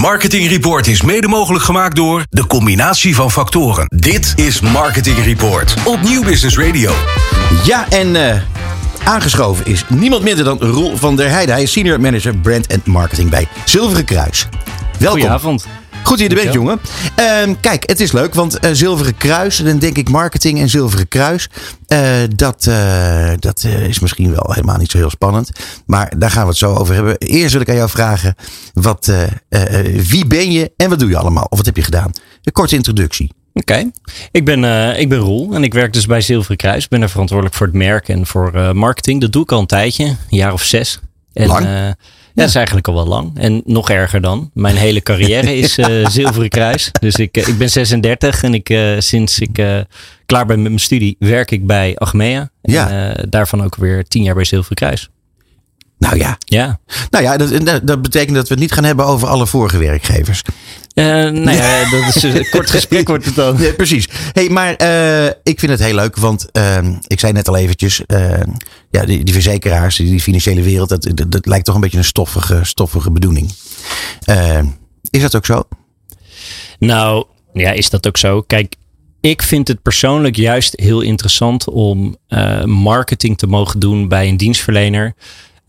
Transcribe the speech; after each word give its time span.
Marketing 0.00 0.48
Report 0.48 0.86
is 0.86 1.02
mede 1.02 1.28
mogelijk 1.28 1.64
gemaakt 1.64 1.96
door 1.96 2.24
de 2.30 2.46
combinatie 2.46 3.14
van 3.14 3.30
factoren. 3.30 3.86
Dit 3.96 4.32
is 4.36 4.60
Marketing 4.60 5.24
Report 5.24 5.74
op 5.84 6.02
Nieuw 6.02 6.22
Business 6.22 6.58
Radio. 6.58 6.92
Ja, 7.64 7.88
en 7.88 8.14
uh, 8.14 8.42
aangeschoven 9.04 9.66
is 9.66 9.84
niemand 9.88 10.22
minder 10.22 10.44
dan 10.44 10.58
Roel 10.58 10.96
van 10.96 11.16
der 11.16 11.30
Heijden. 11.30 11.54
Hij 11.54 11.62
is 11.62 11.72
Senior 11.72 12.00
Manager 12.00 12.36
Brand 12.36 12.66
en 12.66 12.82
Marketing 12.84 13.30
bij 13.30 13.48
Zilveren 13.64 14.04
Kruis. 14.04 14.48
Welkom. 14.98 15.20
Goedenavond. 15.20 15.66
Goed 16.02 16.18
dat 16.18 16.30
je 16.30 16.36
er 16.36 16.42
bent, 16.42 16.54
jongen. 16.54 16.80
Uh, 17.20 17.54
kijk, 17.60 17.88
het 17.88 18.00
is 18.00 18.12
leuk, 18.12 18.34
want 18.34 18.64
uh, 18.64 18.70
Zilveren 18.72 19.16
Kruis, 19.16 19.56
dan 19.56 19.78
denk 19.78 19.96
ik 19.96 20.08
marketing 20.08 20.60
en 20.60 20.68
Zilveren 20.68 21.08
Kruis. 21.08 21.48
Uh, 21.88 22.16
dat 22.36 22.68
dat 23.38 23.64
is 23.64 23.98
misschien 23.98 24.30
wel 24.30 24.52
helemaal 24.52 24.76
niet 24.76 24.90
zo 24.90 24.98
heel 24.98 25.10
spannend. 25.10 25.50
Maar 25.86 26.12
daar 26.18 26.30
gaan 26.30 26.42
we 26.42 26.48
het 26.48 26.58
zo 26.58 26.74
over 26.74 26.94
hebben. 26.94 27.18
Eerst 27.18 27.52
wil 27.52 27.60
ik 27.60 27.68
aan 27.68 27.74
jou 27.74 27.88
vragen, 27.88 28.34
wat, 28.72 29.12
wie 30.08 30.26
ben 30.26 30.52
je 30.52 30.72
en 30.76 30.88
wat 30.88 30.98
doe 30.98 31.08
je 31.08 31.16
allemaal? 31.16 31.46
Of 31.48 31.56
wat 31.56 31.66
heb 31.66 31.76
je 31.76 31.82
gedaan? 31.82 32.10
Een 32.42 32.52
korte 32.52 32.74
introductie. 32.74 33.32
Oké, 33.52 33.72
okay. 33.72 33.90
ik, 34.30 34.44
ben, 34.44 34.64
ik 34.98 35.08
ben 35.08 35.18
Roel 35.18 35.54
en 35.54 35.64
ik 35.64 35.74
werk 35.74 35.92
dus 35.92 36.06
bij 36.06 36.20
Zilveren 36.20 36.56
Kruis. 36.56 36.84
Ik 36.84 36.90
ben 36.90 37.02
er 37.02 37.10
verantwoordelijk 37.10 37.56
voor 37.56 37.66
het 37.66 37.76
merk 37.76 38.08
en 38.08 38.26
voor 38.26 38.76
marketing. 38.76 39.20
Dat 39.20 39.32
doe 39.32 39.42
ik 39.42 39.52
al 39.52 39.60
een 39.60 39.66
tijdje, 39.66 40.04
een 40.04 40.16
jaar 40.28 40.52
of 40.52 40.62
zes. 40.62 40.98
En, 41.32 41.46
Lang? 41.46 41.94
Ja, 42.34 42.42
dat 42.42 42.48
is 42.48 42.54
eigenlijk 42.54 42.88
al 42.88 42.94
wel 42.94 43.06
lang. 43.06 43.38
En 43.38 43.62
nog 43.64 43.90
erger 43.90 44.20
dan. 44.20 44.50
Mijn 44.54 44.76
hele 44.76 45.00
carrière 45.02 45.56
is 45.56 45.78
uh, 45.78 46.06
Zilveren 46.08 46.48
Kruis. 46.48 46.90
Dus 47.00 47.14
ik, 47.14 47.36
ik 47.36 47.58
ben 47.58 47.70
36 47.70 48.42
en 48.42 48.54
ik, 48.54 48.70
uh, 48.70 48.98
sinds 48.98 49.38
ik 49.38 49.58
uh, 49.58 49.78
klaar 50.26 50.46
ben 50.46 50.56
met 50.58 50.68
mijn 50.68 50.80
studie 50.80 51.16
werk 51.18 51.50
ik 51.50 51.66
bij 51.66 51.96
Achmea. 51.96 52.50
En 52.62 52.72
Ja. 52.72 53.14
daarvan 53.28 53.64
ook 53.64 53.76
weer 53.76 54.04
tien 54.04 54.22
jaar 54.22 54.34
bij 54.34 54.44
Zilveren 54.44 54.76
Kruis. 54.76 55.08
Nou 55.98 56.16
ja, 56.16 56.36
Ja. 56.44 56.80
nou 57.10 57.24
ja 57.24 57.36
dat, 57.36 57.86
dat- 57.86 58.02
betekent 58.02 58.34
dat 58.36 58.48
we 58.48 58.54
het 58.54 58.62
niet 58.62 58.72
gaan 58.72 58.84
hebben 58.84 59.04
over 59.06 59.28
alle 59.28 59.46
vorige 59.46 59.78
werkwerkgevers. 59.78 60.42
Eh, 61.00 61.06
nou 61.30 61.50
ja, 61.56 61.90
dat 61.90 62.16
is 62.16 62.22
een 62.22 62.46
kort 62.50 62.70
gesprek 62.70 63.08
wordt 63.08 63.24
het 63.24 63.34
dan. 63.34 63.56
Ja, 63.58 63.72
precies. 63.72 64.08
Hey, 64.32 64.48
maar 64.48 64.74
eh, 64.74 65.26
ik 65.42 65.58
vind 65.58 65.72
het 65.72 65.80
heel 65.80 65.94
leuk, 65.94 66.16
want 66.16 66.50
ehm, 66.52 66.94
ik 67.06 67.20
zei 67.20 67.32
net 67.32 67.48
al 67.48 67.56
eventjes, 67.56 68.06
eh, 68.06 68.40
ja, 68.90 69.04
die, 69.04 69.24
die 69.24 69.34
verzekeraars, 69.34 69.96
die, 69.96 70.10
die 70.10 70.20
financiële 70.20 70.62
wereld, 70.62 70.88
dat, 70.88 71.10
dat, 71.14 71.32
dat 71.32 71.46
lijkt 71.46 71.64
toch 71.64 71.74
een 71.74 71.80
beetje 71.80 71.98
een 71.98 72.04
stoffige, 72.04 72.60
stoffige 72.62 73.10
bedoeling. 73.10 73.52
Eh, 74.24 74.62
is 75.10 75.20
dat 75.20 75.36
ook 75.36 75.46
zo? 75.46 75.62
Nou, 76.78 77.24
ja, 77.52 77.70
is 77.70 77.90
dat 77.90 78.06
ook 78.06 78.16
zo? 78.16 78.42
Kijk, 78.42 78.74
ik 79.20 79.42
vind 79.42 79.68
het 79.68 79.82
persoonlijk 79.82 80.36
juist 80.36 80.80
heel 80.80 81.00
interessant 81.00 81.68
om 81.68 82.16
eh, 82.28 82.64
marketing 82.64 83.38
te 83.38 83.46
mogen 83.46 83.80
doen 83.80 84.08
bij 84.08 84.28
een 84.28 84.36
dienstverlener. 84.36 85.14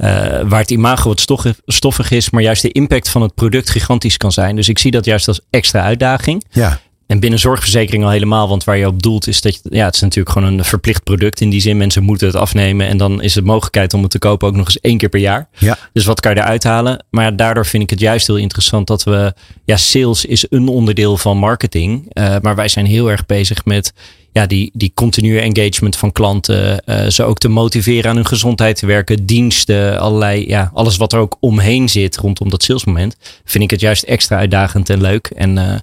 Eh, 0.02 0.42
waar 0.46 0.60
het 0.60 0.72
imago 0.72 1.08
wat 1.08 1.56
stoffig, 1.66 2.12
is, 2.12 2.30
maar 2.30 2.42
juist 2.42 2.62
de 2.62 2.72
impact 2.72 3.10
van 3.10 3.22
het 3.22 3.36
product 3.36 3.70
gigantisch 3.70 4.18
kan 4.18 4.32
zijn. 4.32 4.56
Dus 4.56 4.70
ik 4.70 4.80
zie 4.80 4.92
dat 4.92 5.06
juist 5.06 5.28
als 5.28 5.40
extra 5.50 5.82
uitdaging. 5.82 6.44
Ja. 6.52 6.80
En 7.08 7.20
binnen 7.20 7.40
zorgverzekering 7.40 8.04
al 8.04 8.10
helemaal, 8.10 8.48
want 8.48 8.64
waar 8.64 8.78
je 8.78 8.88
op 8.88 9.02
doelt 9.02 9.28
is 9.28 9.42
dat 9.42 9.56
je, 9.56 9.62
ja, 9.64 9.86
het 9.86 9.96
is 9.96 10.02
natuurlijk 10.02 10.36
gewoon 10.36 10.54
een 10.54 10.64
verplicht 10.66 11.04
product 11.04 11.42
in 11.42 11.50
die 11.50 11.62
zin. 11.62 11.78
Mensen 11.78 12.04
moeten 12.04 12.28
het 12.28 12.36
afnemen 12.36 12.88
en 12.88 12.98
dan 12.98 13.22
is 13.22 13.34
de 13.34 13.42
mogelijkheid 13.42 13.94
om 13.94 14.02
het 14.02 14.12
te 14.12 14.20
kopen 14.20 14.48
ook 14.48 14.56
nog 14.56 14.66
eens 14.66 14.80
één 14.80 14.98
keer 14.98 15.10
per 15.10 15.20
jaar. 15.20 15.48
Ja. 15.58 15.78
Dus 15.94 16.06
wat 16.06 16.20
kan 16.20 16.34
je 16.34 16.40
eruit 16.40 16.64
halen? 16.64 17.06
Maar 17.10 17.36
daardoor 17.36 17.66
vind 17.66 17.84
ik 17.84 17.90
het 17.90 18.00
juist 18.00 18.28
heel 18.28 18.38
interessant 18.38 18.88
dat 18.88 19.04
we, 19.04 19.34
ja, 19.66 19.78
sales 19.78 20.26
is 20.26 20.46
een 20.50 20.68
onderdeel 20.68 21.18
van 21.18 21.38
marketing. 21.38 22.06
eh, 22.14 22.36
maar 22.42 22.56
wij 22.56 22.68
zijn 22.68 22.86
heel 22.86 23.12
erg 23.12 23.26
bezig 23.26 23.66
met 23.66 23.94
ja, 24.32 24.46
die, 24.46 24.72
die 24.74 24.92
continue 24.94 25.40
engagement 25.40 25.96
van 25.96 26.12
klanten. 26.12 26.86
eh, 26.86 27.08
ze 27.08 27.24
ook 27.24 27.38
te 27.38 27.48
motiveren 27.48 28.10
aan 28.10 28.16
hun 28.16 28.26
gezondheid 28.26 28.76
te 28.78 28.86
werken. 28.86 29.26
Diensten, 29.26 30.00
allerlei, 30.00 30.48
ja, 30.48 30.72
alles 30.74 30.98
wat 30.98 31.14
er 31.14 31.20
ook 31.20 31.38
omheen 31.40 31.90
zit 31.90 32.18
rondom 32.18 32.50
dat 32.50 32.64
salesmoment. 32.64 33.16
Vind 33.46 33.64
ik 33.64 33.72
het 33.72 33.80
juist 33.80 34.04
extra 34.04 34.38
uitdagend 34.38 34.90
en 34.90 35.02
leuk. 35.02 35.28
En 35.36 35.58
eh, 35.58 35.80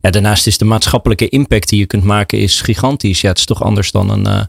ja, 0.00 0.10
daarnaast 0.10 0.46
is 0.46 0.58
de 0.58 0.64
maatschappelijke 0.64 1.28
impact 1.28 1.68
die 1.68 1.78
je 1.78 1.86
kunt 1.86 2.04
maken 2.04 2.38
is 2.38 2.60
gigantisch. 2.60 3.20
Ja, 3.20 3.28
het 3.28 3.38
is 3.38 3.44
toch 3.44 3.62
anders 3.62 3.90
dan 3.90 4.10
een, 4.10 4.26
eh, 4.26 4.42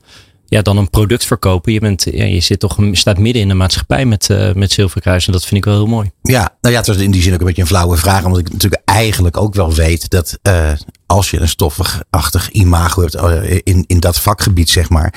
ja, 0.52 0.62
dan 0.62 0.78
een 0.78 0.90
product 0.90 1.26
verkopen. 1.26 1.74
Je, 1.74 1.80
bent, 1.80 2.06
ja, 2.12 2.24
je 2.24 2.40
zit 2.40 2.60
toch, 2.60 2.78
staat 2.92 3.18
midden 3.18 3.42
in 3.42 3.48
de 3.48 3.54
maatschappij 3.54 4.06
met, 4.06 4.30
eh 4.30 4.54
met 4.54 4.72
Zilverkruis. 4.72 5.26
En 5.26 5.32
dat 5.32 5.46
vind 5.46 5.56
ik 5.56 5.66
wel 5.66 5.74
heel 5.76 5.88
mooi. 5.88 6.12
Ja, 6.22 6.58
nou 6.62 6.74
ja, 6.74 6.80
het 6.80 6.88
was 6.88 6.98
in 6.98 7.12
die 7.12 7.22
zin 7.22 7.34
ook 7.34 7.40
een 7.40 7.46
beetje 7.46 7.62
een 7.62 7.68
flauwe 7.68 7.98
vraag. 7.98 8.26
Omdat 8.26 8.40
ik 8.40 8.52
natuurlijk 8.52 8.82
eigenlijk 8.86 9.38
ook 9.38 9.54
wel 9.56 9.74
weet 9.74 10.10
dat 10.10 10.40
eh, 10.42 10.72
als 11.06 11.32
je 11.32 11.40
een 11.40 11.48
stoffig-achtig 11.48 12.50
imago 12.50 13.02
hebt 13.02 13.16
eh, 13.16 13.60
in, 13.64 13.84
in 13.88 14.00
dat 14.00 14.20
vakgebied, 14.20 14.70
zeg 14.70 14.90
maar. 14.90 15.14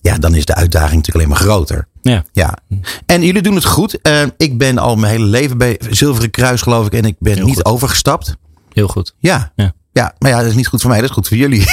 Ja, 0.00 0.18
dan 0.18 0.34
is 0.34 0.44
de 0.44 0.54
uitdaging 0.54 0.94
natuurlijk 0.96 1.24
alleen 1.24 1.38
maar 1.38 1.48
groter. 1.54 1.88
Ja. 2.02 2.24
Ja. 2.32 2.58
En 3.06 3.22
jullie 3.22 3.42
doen 3.42 3.54
het 3.54 3.64
goed. 3.64 3.98
Ik 4.36 4.58
ben 4.58 4.78
al 4.78 4.96
mijn 4.96 5.12
hele 5.12 5.26
leven 5.26 5.58
bij 5.58 5.80
Zilveren 5.90 6.30
Kruis, 6.30 6.62
geloof 6.62 6.86
ik. 6.86 6.92
En 6.92 7.04
ik 7.04 7.16
ben 7.18 7.34
Heel 7.34 7.44
niet 7.44 7.54
goed. 7.54 7.64
overgestapt. 7.64 8.36
Heel 8.72 8.88
goed. 8.88 9.14
Ja. 9.18 9.52
Ja. 9.56 9.72
Ja, 9.94 10.14
maar 10.18 10.30
ja, 10.30 10.38
dat 10.38 10.46
is 10.46 10.54
niet 10.54 10.66
goed 10.66 10.80
voor 10.80 10.90
mij, 10.90 11.00
dat 11.00 11.08
is 11.08 11.14
goed 11.14 11.28
voor 11.28 11.36
jullie. 11.36 11.64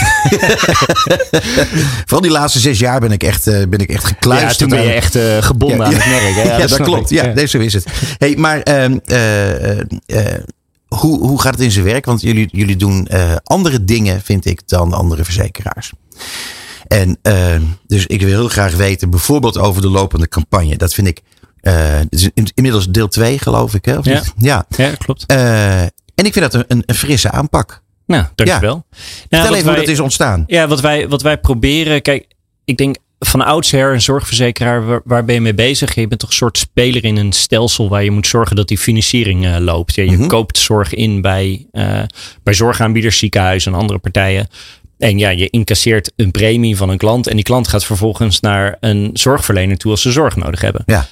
Vooral 2.05 2.21
die 2.21 2.31
laatste 2.31 2.59
zes 2.59 2.79
jaar 2.79 2.99
ben 2.99 3.11
ik 3.11 3.23
echt, 3.23 3.47
eh, 3.47 3.67
ben 3.67 3.79
ik 3.79 3.89
echt 3.89 4.01
Ja, 4.01 4.07
gekluisterd. 4.07 4.57
toen 4.57 4.69
ben 4.69 4.81
je 4.83 4.91
echt 4.93 5.15
eh, 5.15 5.37
gebonden 5.41 5.77
Ja, 5.77 5.85
aan 5.85 5.91
ja. 5.91 5.97
het 5.97 6.07
merk. 6.07 6.35
Hè? 6.35 6.41
Ja, 6.57 6.67
dat, 6.67 6.81
klopt. 6.81 7.11
ik. 7.11 7.17
Ja, 7.17 7.33
nee, 7.33 7.45
zo 7.45 7.57
is 7.57 7.73
het. 7.73 7.85
Hey, 8.17 8.35
maar 8.35 8.61
ehm, 8.61 8.97
eh, 9.05 10.33
hoe, 10.87 11.19
hoe 11.19 11.41
gaat 11.41 11.51
het 11.53 11.61
in 11.61 11.71
zijn 11.71 11.85
werk? 11.85 12.05
Want 12.05 12.21
jullie, 12.21 12.47
jullie 12.51 12.75
doen 12.75 13.07
andere 13.43 13.83
dingen, 13.85 14.21
vind 14.21 14.45
ik, 14.45 14.61
dan 14.67 14.93
andere 14.93 15.23
verzekeraars. 15.23 15.91
En 16.87 17.17
ehm, 17.21 17.61
dus 17.87 18.05
ik 18.05 18.19
wil 18.19 18.29
heel 18.29 18.47
graag 18.49 18.75
weten, 18.75 19.09
bijvoorbeeld 19.09 19.57
over 19.57 19.81
de 19.81 19.89
lopende 19.89 20.27
campagne. 20.27 20.77
Dat 20.77 20.93
vind 20.93 21.07
ik, 21.07 21.21
in- 22.33 22.51
inmiddels 22.53 22.89
deel 22.89 23.07
2 23.07 23.39
geloof 23.39 23.73
ik. 23.73 23.85
Hè? 23.85 23.97
Of 23.97 24.05
Ja. 24.05 24.13
niet? 24.13 24.33
ja. 24.37 24.65
Ja, 24.77 24.89
klopt. 24.97 25.25
En 25.27 26.25
ik 26.25 26.33
vind 26.33 26.51
dat 26.51 26.65
een, 26.67 26.83
een 26.85 26.95
frisse 26.95 27.31
aanpak. 27.31 27.81
Nou, 28.09 28.23
dankjewel. 28.35 28.85
Ja. 28.91 28.97
Vertel 29.19 29.41
wat 29.47 29.53
even 29.57 29.67
hoe 29.69 29.77
dat 29.79 29.87
is 29.87 29.99
ontstaan. 29.99 30.43
Ja, 30.47 30.67
wat 30.67 30.81
wij, 30.81 31.07
wat 31.07 31.21
wij 31.21 31.37
proberen. 31.37 32.01
Kijk, 32.01 32.25
ik 32.65 32.77
denk 32.77 32.95
van 33.19 33.41
oudsher 33.41 33.93
een 33.93 34.01
zorgverzekeraar, 34.01 34.85
waar, 34.85 35.01
waar 35.03 35.25
ben 35.25 35.35
je 35.35 35.41
mee 35.41 35.53
bezig? 35.53 35.95
Je 35.95 36.07
bent 36.07 36.19
toch 36.19 36.29
een 36.29 36.35
soort 36.35 36.57
speler 36.57 37.03
in 37.05 37.17
een 37.17 37.31
stelsel 37.33 37.89
waar 37.89 38.03
je 38.03 38.11
moet 38.11 38.27
zorgen 38.27 38.55
dat 38.55 38.67
die 38.67 38.77
financiering 38.77 39.45
eh, 39.45 39.55
loopt. 39.59 39.95
Ja, 39.95 40.03
je 40.03 40.11
Mhm. 40.17 40.27
koopt 40.27 40.57
zorg 40.57 40.93
in 40.93 41.21
bij, 41.21 41.65
eh, 41.71 42.01
bij 42.43 42.53
zorgaanbieders, 42.53 43.17
ziekenhuizen 43.17 43.73
en 43.73 43.79
andere 43.79 43.99
partijen. 43.99 44.47
En 44.97 45.17
ja, 45.17 45.29
je 45.29 45.49
incasseert 45.49 46.11
een 46.15 46.31
premie 46.31 46.77
van 46.77 46.89
een 46.89 46.97
klant. 46.97 47.27
En 47.27 47.35
die 47.35 47.45
klant 47.45 47.67
gaat 47.67 47.85
vervolgens 47.85 48.39
naar 48.39 48.77
een 48.79 49.09
zorgverlener 49.13 49.77
toe 49.77 49.91
als 49.91 50.01
ze 50.01 50.11
zorg 50.11 50.35
nodig 50.35 50.61
hebben. 50.61 50.83
Ja. 50.85 51.07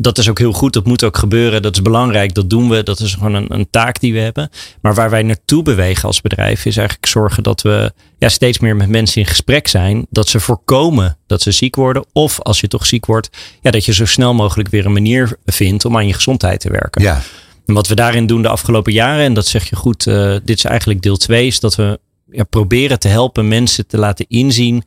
Dat 0.00 0.18
is 0.18 0.28
ook 0.28 0.38
heel 0.38 0.52
goed. 0.52 0.72
Dat 0.72 0.86
moet 0.86 1.04
ook 1.04 1.16
gebeuren. 1.16 1.62
Dat 1.62 1.74
is 1.74 1.82
belangrijk. 1.82 2.34
Dat 2.34 2.50
doen 2.50 2.68
we. 2.68 2.82
Dat 2.82 3.00
is 3.00 3.14
gewoon 3.14 3.34
een, 3.34 3.54
een 3.54 3.70
taak 3.70 4.00
die 4.00 4.12
we 4.12 4.18
hebben. 4.18 4.50
Maar 4.80 4.94
waar 4.94 5.10
wij 5.10 5.22
naartoe 5.22 5.62
bewegen 5.62 6.04
als 6.04 6.20
bedrijf 6.20 6.64
is 6.64 6.76
eigenlijk 6.76 7.06
zorgen 7.06 7.42
dat 7.42 7.62
we 7.62 7.92
ja, 8.18 8.28
steeds 8.28 8.58
meer 8.58 8.76
met 8.76 8.88
mensen 8.88 9.20
in 9.20 9.26
gesprek 9.26 9.68
zijn. 9.68 10.06
Dat 10.10 10.28
ze 10.28 10.40
voorkomen 10.40 11.16
dat 11.26 11.42
ze 11.42 11.50
ziek 11.50 11.76
worden. 11.76 12.04
Of 12.12 12.40
als 12.40 12.60
je 12.60 12.68
toch 12.68 12.86
ziek 12.86 13.06
wordt, 13.06 13.28
ja, 13.60 13.70
dat 13.70 13.84
je 13.84 13.92
zo 13.92 14.06
snel 14.06 14.34
mogelijk 14.34 14.68
weer 14.68 14.86
een 14.86 14.92
manier 14.92 15.36
vindt 15.46 15.84
om 15.84 15.96
aan 15.96 16.06
je 16.06 16.14
gezondheid 16.14 16.60
te 16.60 16.70
werken. 16.70 17.02
Ja. 17.02 17.22
En 17.66 17.74
wat 17.74 17.88
we 17.88 17.94
daarin 17.94 18.26
doen 18.26 18.42
de 18.42 18.48
afgelopen 18.48 18.92
jaren, 18.92 19.24
en 19.24 19.34
dat 19.34 19.46
zeg 19.46 19.68
je 19.68 19.76
goed, 19.76 20.06
eh, 20.06 20.36
dit 20.44 20.56
is 20.56 20.64
eigenlijk 20.64 21.02
deel 21.02 21.16
2, 21.16 21.46
is 21.46 21.60
dat 21.60 21.74
we 21.74 22.00
ja, 22.30 22.44
proberen 22.44 22.98
te 22.98 23.08
helpen 23.08 23.48
mensen 23.48 23.86
te 23.86 23.98
laten 23.98 24.26
inzien 24.28 24.82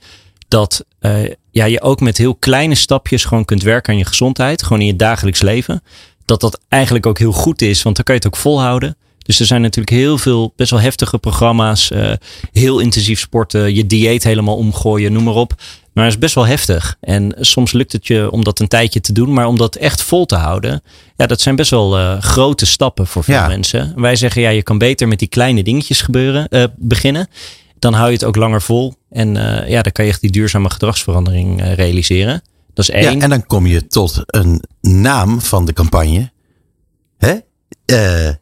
dat 0.51 0.85
eh, 0.99 1.23
ja, 1.51 1.65
je 1.65 1.81
ook 1.81 1.99
met 1.99 2.17
heel 2.17 2.35
kleine 2.35 2.75
stapjes 2.75 3.25
gewoon 3.25 3.45
kunt 3.45 3.63
werken 3.63 3.93
aan 3.93 3.99
je 3.99 4.05
gezondheid, 4.05 4.63
gewoon 4.63 4.79
in 4.79 4.85
je 4.87 4.95
dagelijks 4.95 5.41
leven. 5.41 5.83
Dat 6.25 6.41
dat 6.41 6.59
eigenlijk 6.67 7.05
ook 7.05 7.19
heel 7.19 7.31
goed 7.31 7.61
is, 7.61 7.83
want 7.83 7.95
dan 7.95 8.05
kan 8.05 8.15
je 8.15 8.21
het 8.23 8.29
ook 8.33 8.39
volhouden. 8.41 8.95
Dus 9.17 9.39
er 9.39 9.45
zijn 9.45 9.61
natuurlijk 9.61 9.95
heel 9.95 10.17
veel 10.17 10.53
best 10.55 10.71
wel 10.71 10.79
heftige 10.79 11.17
programma's, 11.17 11.91
eh, 11.91 12.11
heel 12.51 12.79
intensief 12.79 13.19
sporten, 13.19 13.75
je 13.75 13.87
dieet 13.87 14.23
helemaal 14.23 14.55
omgooien, 14.55 15.13
noem 15.13 15.23
maar 15.23 15.33
op. 15.33 15.53
Maar 15.93 16.03
het 16.03 16.13
is 16.13 16.19
best 16.19 16.35
wel 16.35 16.45
heftig. 16.45 16.97
En 16.99 17.35
soms 17.39 17.71
lukt 17.71 17.91
het 17.91 18.07
je 18.07 18.31
om 18.31 18.43
dat 18.43 18.59
een 18.59 18.67
tijdje 18.67 19.01
te 19.01 19.13
doen, 19.13 19.33
maar 19.33 19.47
om 19.47 19.57
dat 19.57 19.75
echt 19.75 20.01
vol 20.01 20.25
te 20.25 20.35
houden, 20.35 20.83
ja, 21.15 21.25
dat 21.27 21.41
zijn 21.41 21.55
best 21.55 21.69
wel 21.69 21.97
eh, 21.97 22.21
grote 22.21 22.65
stappen 22.65 23.07
voor 23.07 23.23
veel 23.23 23.35
Ja. 23.35 23.47
mensen. 23.47 23.93
Wij 23.95 24.15
zeggen, 24.15 24.41
ja, 24.41 24.49
je 24.49 24.63
kan 24.63 24.77
beter 24.77 25.07
met 25.07 25.19
die 25.19 25.27
kleine 25.27 25.63
dingetjes 25.63 26.01
gebeuren, 26.01 26.71
beginnen. 26.77 27.27
Dan 27.81 27.93
hou 27.93 28.07
je 28.07 28.13
het 28.13 28.23
ook 28.23 28.35
langer 28.35 28.61
vol. 28.61 28.93
En 29.09 29.37
eh, 29.37 29.69
ja, 29.69 29.81
dan 29.81 29.91
kan 29.91 30.05
je 30.05 30.11
echt 30.11 30.21
die 30.21 30.31
duurzame 30.31 30.69
gedragsverandering 30.69 31.61
eh, 31.61 31.73
realiseren. 31.73 32.41
Dat 32.73 32.89
is 32.89 32.89
één. 32.89 33.15
Ja, 33.15 33.21
en 33.21 33.29
dan 33.29 33.45
kom 33.45 33.67
je 33.67 33.87
tot 33.87 34.23
een 34.25 34.63
naam 34.81 35.41
van 35.41 35.65
de 35.65 35.73
campagne. 35.73 36.31
Hè? 37.17 37.35
Eh, 37.85 38.33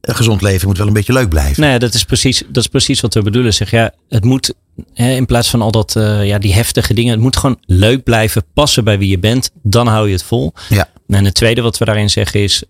een 0.00 0.14
gezond 0.14 0.42
leven 0.42 0.68
moet 0.68 0.78
wel 0.78 0.86
een 0.86 0.92
beetje 0.92 1.12
leuk 1.12 1.28
blijven. 1.28 1.60
Nou 1.60 1.72
ja, 1.72 1.78
dat 1.78 1.94
is 1.94 2.04
precies, 2.04 2.42
dat 2.46 2.62
is 2.62 2.68
precies 2.68 3.00
wat 3.00 3.14
we 3.14 3.22
bedoelen. 3.22 3.54
Zeg, 3.54 3.70
ja, 3.70 3.92
het 4.08 4.24
moet 4.24 4.54
hè, 4.94 5.14
in 5.14 5.26
plaats 5.26 5.50
van 5.50 5.62
al 5.62 5.70
dat, 5.70 5.92
ja, 6.22 6.38
die 6.38 6.54
heftige 6.54 6.94
dingen, 6.94 7.12
het 7.12 7.20
moet 7.20 7.36
gewoon 7.36 7.58
leuk 7.66 8.02
blijven, 8.02 8.44
passen 8.54 8.84
bij 8.84 8.98
wie 8.98 9.08
je 9.08 9.18
bent. 9.18 9.50
Dan 9.62 9.86
hou 9.86 10.06
je 10.06 10.12
het 10.12 10.22
vol. 10.22 10.52
Ja. 10.68 10.88
En 11.08 11.24
het 11.24 11.34
tweede 11.34 11.62
wat 11.62 11.78
we 11.78 11.84
daarin 11.84 12.10
zeggen 12.10 12.40
is, 12.40 12.62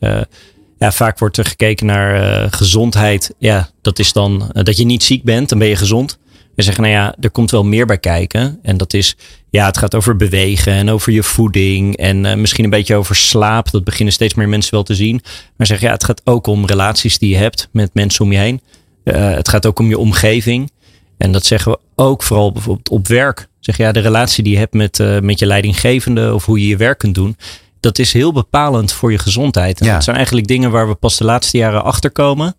ja, 0.81 0.93
vaak 0.93 1.19
wordt 1.19 1.37
er 1.37 1.45
gekeken 1.45 1.87
naar 1.87 2.15
eh, 2.15 2.47
gezondheid. 2.51 3.35
Ja, 3.39 3.69
dat 3.83 3.99
is 3.99 4.13
dan 4.13 4.51
eh, 4.53 4.65
dat 4.65 4.77
je 4.77 4.85
niet 4.85 5.03
ziek 5.03 5.23
bent, 5.23 5.49
dan 5.49 5.59
ben 5.59 5.69
je 5.69 5.77
gezond. 5.77 6.19
We 6.55 6.63
zeggen, 6.63 6.83
nou 6.83 6.95
ja, 6.95 7.15
er 7.21 7.31
komt 7.31 7.51
wel 7.51 7.65
meer 7.65 7.87
bij 7.87 7.99
kijken. 7.99 8.59
En 8.63 8.77
dat 8.77 8.93
is, 8.93 9.17
ja, 9.51 9.67
het 9.67 9.79
gaat 9.79 9.95
over 9.95 10.17
bewegen 10.17 10.73
en 10.73 10.91
over 10.91 11.13
je 11.13 11.23
voeding 11.23 11.97
en 11.97 12.25
uh, 12.25 12.35
misschien 12.35 12.65
een 12.65 12.71
beetje 12.71 12.95
over 12.95 13.17
slaap. 13.17 13.71
Dat 13.71 13.85
beginnen 13.85 14.15
steeds 14.15 14.35
meer 14.35 14.49
mensen 14.49 14.75
wel 14.75 14.83
te 14.83 14.95
zien. 14.95 15.23
Maar 15.57 15.67
zeg 15.67 15.81
ja, 15.81 15.91
het 15.91 16.05
gaat 16.05 16.21
ook 16.25 16.47
om 16.47 16.67
relaties 16.67 17.19
die 17.19 17.31
je 17.31 17.37
hebt 17.37 17.69
met 17.73 17.95
mensen 17.95 18.25
om 18.25 18.33
je 18.33 18.39
heen. 18.39 18.61
Het 19.05 19.49
gaat 19.49 19.67
ook 19.67 19.79
om 19.79 19.89
je 19.89 19.99
omgeving. 19.99 20.71
En 21.19 21.33
dat 21.33 21.45
zeggen 21.45 21.73
we 21.73 21.79
ook 21.95 22.23
vooral 22.23 22.53
bijvoorbeeld 22.53 22.89
op 22.89 23.09
werk. 23.09 23.49
Zeg 23.61 23.77
ja, 23.77 23.93
de 23.93 24.01
relatie 24.01 24.45
die 24.45 24.53
je 24.53 24.59
hebt 24.59 24.75
met, 24.75 25.23
met 25.23 25.39
je 25.39 25.47
leidinggevende 25.47 26.35
of 26.35 26.45
hoe 26.45 26.61
je 26.61 26.67
je 26.67 26.77
werk 26.77 26.99
kunt 26.99 27.15
doen. 27.15 27.37
Dat 27.81 27.99
is 27.99 28.13
heel 28.13 28.33
bepalend 28.33 28.93
voor 28.93 29.13
je 29.13 29.19
gezondheid. 29.19 29.81
En 29.81 29.87
Ja. 29.87 29.93
dat 29.95 30.05
zijn 30.05 30.17
eigenlijk 30.17 30.47
dingen 30.47 30.71
waar 30.71 30.89
we 30.89 30.95
pas 30.95 31.17
de 31.17 31.25
laatste 31.25 31.57
jaren 31.57 31.85
achter 31.85 32.11
komen. 32.11 32.55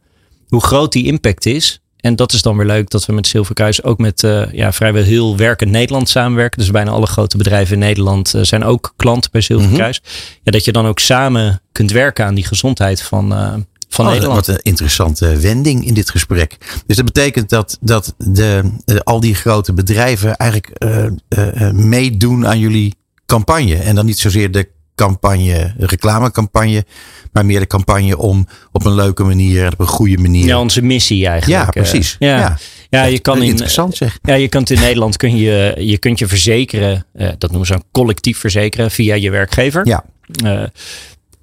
Hoe 0.48 0.64
groot 0.64 0.92
die 0.92 1.06
impact 1.06 1.46
is. 1.46 1.82
En 1.98 2.16
dat 2.16 2.34
is 2.34 2.42
dan 2.42 2.58
weer 2.58 2.66
leuk 2.66 2.90
dat 2.90 3.06
we 3.06 3.14
met 3.14 3.28
Zilverkruis 3.28 3.84
ook 3.84 3.98
met 3.98 4.24
eh, 4.24 4.52
ja, 4.52 4.72
vrijwel 4.74 5.04
heel 5.04 5.38
werkend 5.38 5.72
Nederland 5.72 6.10
samenwerken. 6.10 6.60
Dus 6.60 6.72
bijna 6.72 6.92
alle 6.92 7.06
grote 7.08 7.38
bedrijven 7.38 7.74
in 7.74 7.80
Nederland 7.80 8.34
eh, 8.34 8.42
zijn 8.42 8.64
ook 8.64 8.94
klant 8.96 9.32
bij 9.32 9.42
Zilverkruis. 9.42 10.02
Ja, 10.44 10.52
dat 10.52 10.66
je 10.66 10.72
dan 10.72 10.86
ook 10.88 11.00
samen 11.00 11.62
kunt 11.72 11.92
werken 11.92 12.26
aan 12.26 12.36
die 12.36 12.46
gezondheid 12.46 13.02
van, 13.02 13.34
eh, 13.34 13.54
van 13.90 14.06
Oh, 14.06 14.12
Nederland. 14.12 14.46
Wat 14.46 14.56
een 14.56 14.64
interessante 14.64 15.38
wending 15.38 15.86
in 15.86 15.94
dit 15.94 16.10
gesprek. 16.10 16.58
Dus 16.86 16.96
dat 16.96 17.06
betekent 17.06 17.50
dat, 17.50 17.78
dat 17.82 18.16
de, 18.18 18.64
al 19.04 19.20
die 19.20 19.36
grote 19.36 19.74
bedrijven 19.74 20.36
eigenlijk 20.36 20.84
meedoen 21.74 22.48
aan 22.48 22.60
jullie 22.60 22.96
campagne. 23.26 23.76
En 23.76 23.96
dan 23.96 24.06
niet 24.06 24.20
zozeer 24.20 24.52
de 24.52 24.70
campagne, 25.06 25.74
reclamecampagne, 25.77 26.86
maar 27.31 27.45
meer 27.45 27.59
de 27.59 27.68
campagne 27.68 28.18
om 28.18 28.48
op 28.71 28.86
een 28.86 28.94
leuke 28.95 29.24
manier, 29.24 29.65
en 29.65 29.71
op 29.74 29.80
een 29.80 29.88
goede 29.88 30.18
manier. 30.18 30.45
Ja, 30.45 30.59
onze 30.59 30.81
missie 30.81 31.27
eigenlijk. 31.27 31.62
Ja, 31.62 31.68
eh, 31.68 31.81
precies. 31.81 32.15
ja. 32.19 32.38
Ja. 32.38 32.57
Ja. 32.89 33.03
je 33.03 33.19
kan 33.19 33.38
in, 33.42 33.44
Interessant 33.50 33.95
zeg. 33.95 34.19
Ja, 34.21 34.33
je 34.33 34.48
kunt 34.48 34.69
in 34.69 34.80
Nederland 34.80 35.18
kun 35.18 35.38
je, 35.38 35.75
je 35.77 35.98
kunt 35.98 36.19
je 36.19 36.27
verzekeren, 36.27 37.06
eh, 37.13 37.30
dat 37.38 37.50
noemen 37.50 37.68
ze 37.68 37.74
dan 37.74 37.83
collectief 37.92 38.38
verzekeren, 38.38 38.92
via 38.92 39.15
je 39.15 39.31
werkgever. 39.31 39.88
Ja. 39.88 40.03
Eh, 40.44 40.63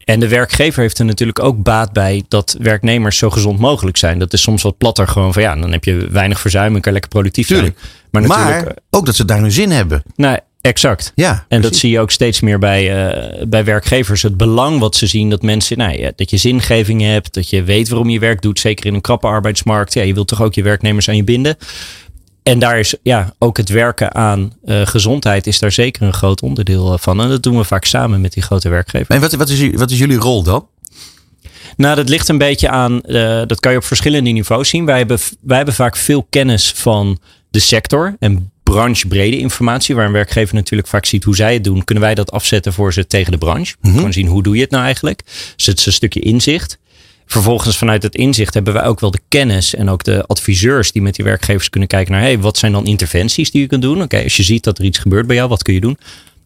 en 0.05 0.21
de 0.21 0.29
werkgever 0.29 0.83
heeft 0.83 0.99
er 0.99 1.05
natuurlijk 1.05 1.39
ook 1.39 1.63
baat 1.63 1.93
bij 1.93 2.25
dat 2.29 2.57
werknemers 2.61 3.19
zo 3.19 3.31
gezond 3.31 3.59
mogelijk 3.59 3.97
zijn. 3.97 4.19
Dat 4.19 4.33
is 4.33 4.43
soms 4.43 4.63
wat 4.63 4.79
platter 4.79 5.09
gewoon 5.09 5.33
van 5.33 5.43
ja, 5.43 5.57
dan 5.57 5.73
heb 5.73 5.85
je 5.85 6.09
weinig 6.11 6.41
verzuim 6.41 6.75
en 6.75 6.81
kan 6.81 6.93
lekker 6.93 7.11
productief 7.11 7.47
Tuurlijk. 7.47 7.79
zijn. 7.79 7.93
Maar 8.11 8.23
natuurlijk, 8.23 8.65
Maar 8.65 8.77
ook 8.91 9.07
dat 9.07 9.17
ze 9.17 9.25
daar 9.25 9.41
nu 9.41 9.51
zin 9.51 9.71
hebben. 9.71 10.03
nou, 10.17 10.39
exact. 10.69 11.13
Ja, 11.15 11.45
En 11.49 11.61
dat 11.61 11.77
zie 11.77 11.91
je 11.91 12.01
ook 12.01 12.11
steeds 12.11 12.41
meer 12.41 12.59
bij, 12.59 13.09
eh, 13.09 13.47
bij 13.47 13.65
werkgevers. 13.65 14.23
Het 14.23 14.37
belang 14.37 14.79
wat 14.79 14.97
ze 14.97 15.07
zien 15.07 15.31
dat 15.31 15.43
mensen, 15.43 15.79
nou 15.79 15.99
ja, 15.99 16.13
dat 16.17 16.31
je 16.31 16.37
zingeving 16.37 17.03
hebt, 17.03 17.35
dat 17.35 17.51
je 17.51 17.63
weet 17.63 17.89
waarom 17.89 18.09
je 18.09 18.19
werk 18.19 18.43
doet, 18.43 18.61
zeker 18.61 18.87
in 18.87 18.95
een 18.95 19.01
krappe 19.01 19.27
arbeidsmarkt. 19.27 19.95
Ja, 19.95 20.03
je 20.03 20.15
wilt 20.15 20.29
toch 20.29 20.43
ook 20.43 20.55
je 20.55 20.63
werknemers 20.63 21.09
aan 21.09 21.17
je 21.17 21.25
binden. 21.25 21.57
En 22.43 22.59
daar 22.59 22.79
is 22.79 22.95
ja, 23.03 23.35
ook 23.39 23.57
het 23.57 23.69
werken 23.69 24.15
aan 24.15 24.53
eh, 24.65 24.87
gezondheid 24.87 25.47
is 25.47 25.59
daar 25.59 25.73
zeker 25.73 26.03
een 26.03 26.13
groot 26.13 26.43
onderdeel 26.43 26.93
eh, 26.93 26.99
van. 26.99 27.21
En 27.21 27.29
dat 27.29 27.43
doen 27.43 27.57
we 27.57 27.65
vaak 27.65 27.85
samen 27.85 28.21
met 28.21 28.33
die 28.33 28.43
grote 28.43 28.69
werkgever. 28.69 29.15
En 29.15 29.21
wat, 29.21 29.33
wat, 29.33 29.49
is, 29.49 29.71
wat 29.71 29.91
is 29.91 29.99
jullie 29.99 30.17
rol 30.19 30.43
dan? 30.43 30.67
Nou, 31.77 31.97
dat 31.97 32.09
ligt 32.09 32.29
een 32.29 32.39
beetje 32.39 32.69
aan, 32.69 33.01
dat 33.47 33.61
kan 33.61 33.73
je 33.73 33.79
op 33.79 33.85
verschillende 33.85 34.31
niveaus 34.31 34.69
zien. 34.69 34.85
Wij 34.85 34.99
hebben, 34.99 35.19
wij 35.41 35.57
hebben 35.57 35.75
vaak 35.75 35.97
veel 35.97 36.27
kennis 36.31 36.73
van 36.73 37.19
de 37.51 37.59
sector 37.59 38.17
en 38.19 38.51
branchebrede 38.71 39.39
informatie. 39.39 39.95
Waar 39.95 40.07
een 40.07 40.13
werkgever 40.13 40.55
natuurlijk 40.55 40.89
vaak 40.89 41.07
ziet 41.07 41.25
hoe 41.25 41.37
zij 41.37 41.53
het 41.53 41.65
doen. 41.65 41.85
Kunnen 41.85 42.05
wij 42.05 42.15
dat 42.15 42.31
afzetten 42.31 42.73
voor 42.73 42.93
ze 42.93 43.07
tegen 43.07 43.33
de 43.33 43.39
branche? 43.39 43.75
Gewoon 43.83 44.13
zien 44.13 44.27
hoe 44.27 44.43
doe 44.43 44.55
je 44.55 44.61
het 44.61 44.71
nou 44.71 44.85
eigenlijk. 44.85 45.23
Dus 45.57 45.67
het 45.67 45.79
is 45.79 45.87
een 45.87 45.93
stukje 45.93 46.21
inzicht. 46.21 46.79
Vervolgens 47.27 47.79
vanuit 47.79 48.03
het 48.03 48.15
inzicht 48.15 48.55
hebben 48.55 48.73
wij 48.73 48.85
ook 48.85 49.01
wel 49.01 49.11
de 49.11 49.21
kennis 49.29 49.75
en 49.75 49.89
ook 49.89 50.05
de 50.05 50.25
adviseurs 50.27 50.93
die 50.93 51.03
met 51.03 51.15
die 51.15 51.25
werkgevers 51.25 51.71
kunnen 51.71 51.89
kijken 51.89 52.13
naar 52.13 52.23
hey, 52.23 52.39
wat 52.39 52.59
zijn 52.59 52.73
dan 52.73 52.87
interventies 52.87 53.51
die 53.51 53.61
je 53.61 53.67
kunt 53.67 53.83
doen. 53.83 54.03
Oké, 54.03 54.23
als 54.23 54.37
je 54.37 54.43
ziet 54.43 54.65
dat 54.65 54.79
er 54.79 54.85
iets 54.85 54.99
gebeurt 54.99 55.27
bij 55.27 55.37
jou, 55.37 55.49
wat 55.49 55.63
kun 55.63 55.75
je 55.75 55.81
doen? 55.81 55.99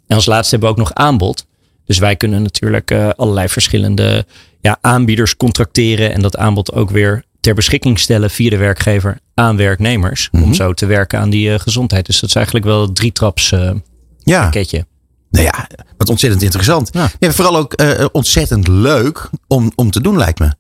En 0.07 0.17
als 0.17 0.27
laatste 0.27 0.51
hebben 0.51 0.75
we 0.75 0.81
ook 0.81 0.89
nog 0.89 0.95
aanbod. 0.95 1.47
Dus 1.87 1.99
wij 1.99 2.17
kunnen 2.17 2.43
natuurlijk 2.43 2.91
eh, 2.91 3.09
allerlei 3.17 3.49
verschillende 3.49 4.27
ja, 4.61 4.79
aanbieders 4.81 5.37
contracteren 5.37 6.15
en 6.15 6.23
dat 6.23 6.37
aanbod 6.37 6.73
ook 6.73 6.91
weer 6.91 7.25
ter 7.43 7.55
beschikking 7.55 7.99
stellen 7.99 8.31
via 8.31 8.51
de 8.51 8.57
werkgever 8.57 9.19
aan 9.35 9.57
werknemers. 9.57 10.29
Om 10.33 10.55
zo 10.55 10.73
te 10.73 10.87
werken 10.87 11.19
aan 11.19 11.31
die 11.31 11.53
eh, 11.53 11.59
gezondheid. 11.61 12.07
Dus 12.07 12.21
dat 12.21 12.29
is 12.29 12.35
eigenlijk 12.35 12.67
wel 12.67 12.83
een 12.83 12.95
drietraps 12.95 13.53
eh 13.53 13.71
Ja, 14.19 14.43
pakketje. 14.43 14.87
nou 15.31 15.45
ja, 15.45 15.67
wat 15.97 16.09
ontzettend 16.09 16.43
interessant. 16.43 16.89
Ja. 16.93 17.11
Ja. 17.19 17.33
vooral 17.33 17.57
ook 17.57 17.73
eh, 17.73 18.07
ontzettend 18.13 18.69
leuk 18.69 19.31
om, 19.47 19.73
om 19.75 19.91
te 19.91 20.01
doen, 20.01 20.17
lijkt 20.17 20.39
me. 20.39 20.53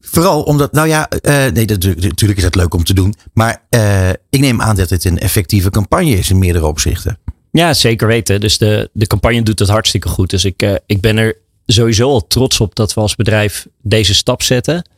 Vooral 0.00 0.42
omdat, 0.42 0.72
nou 0.72 0.88
ja, 0.88 1.08
nee, 1.52 1.66
dat- 1.66 1.82
natuurlijk 1.82 2.38
is 2.38 2.44
het 2.44 2.54
leuk 2.54 2.74
om 2.74 2.84
te 2.84 2.94
doen. 2.94 3.14
Maar 3.32 3.62
ik 4.30 4.40
neem 4.40 4.60
aan 4.60 4.76
dat 4.76 4.90
het 4.90 5.04
een 5.04 5.18
effectieve 5.18 5.70
campagne 5.70 6.10
is 6.18 6.30
in 6.30 6.38
meerdere 6.38 6.66
opzichten. 6.66 7.18
Ja, 7.52 7.74
zeker 7.74 8.06
weten. 8.06 8.40
Dus 8.40 8.58
de, 8.58 8.90
de 8.92 9.06
campagne 9.06 9.42
doet 9.42 9.58
het 9.58 9.68
hartstikke 9.68 10.08
goed. 10.08 10.30
Dus 10.30 10.44
ik, 10.44 10.80
ik 10.86 11.00
ben 11.00 11.16
er 11.16 11.36
sowieso 11.66 12.08
al 12.10 12.26
trots 12.26 12.60
op 12.60 12.74
dat 12.74 12.94
we 12.94 13.00
als 13.00 13.14
bedrijf 13.16 13.66
deze 13.82 14.14
stap 14.14 14.42
zetten. 14.42 14.89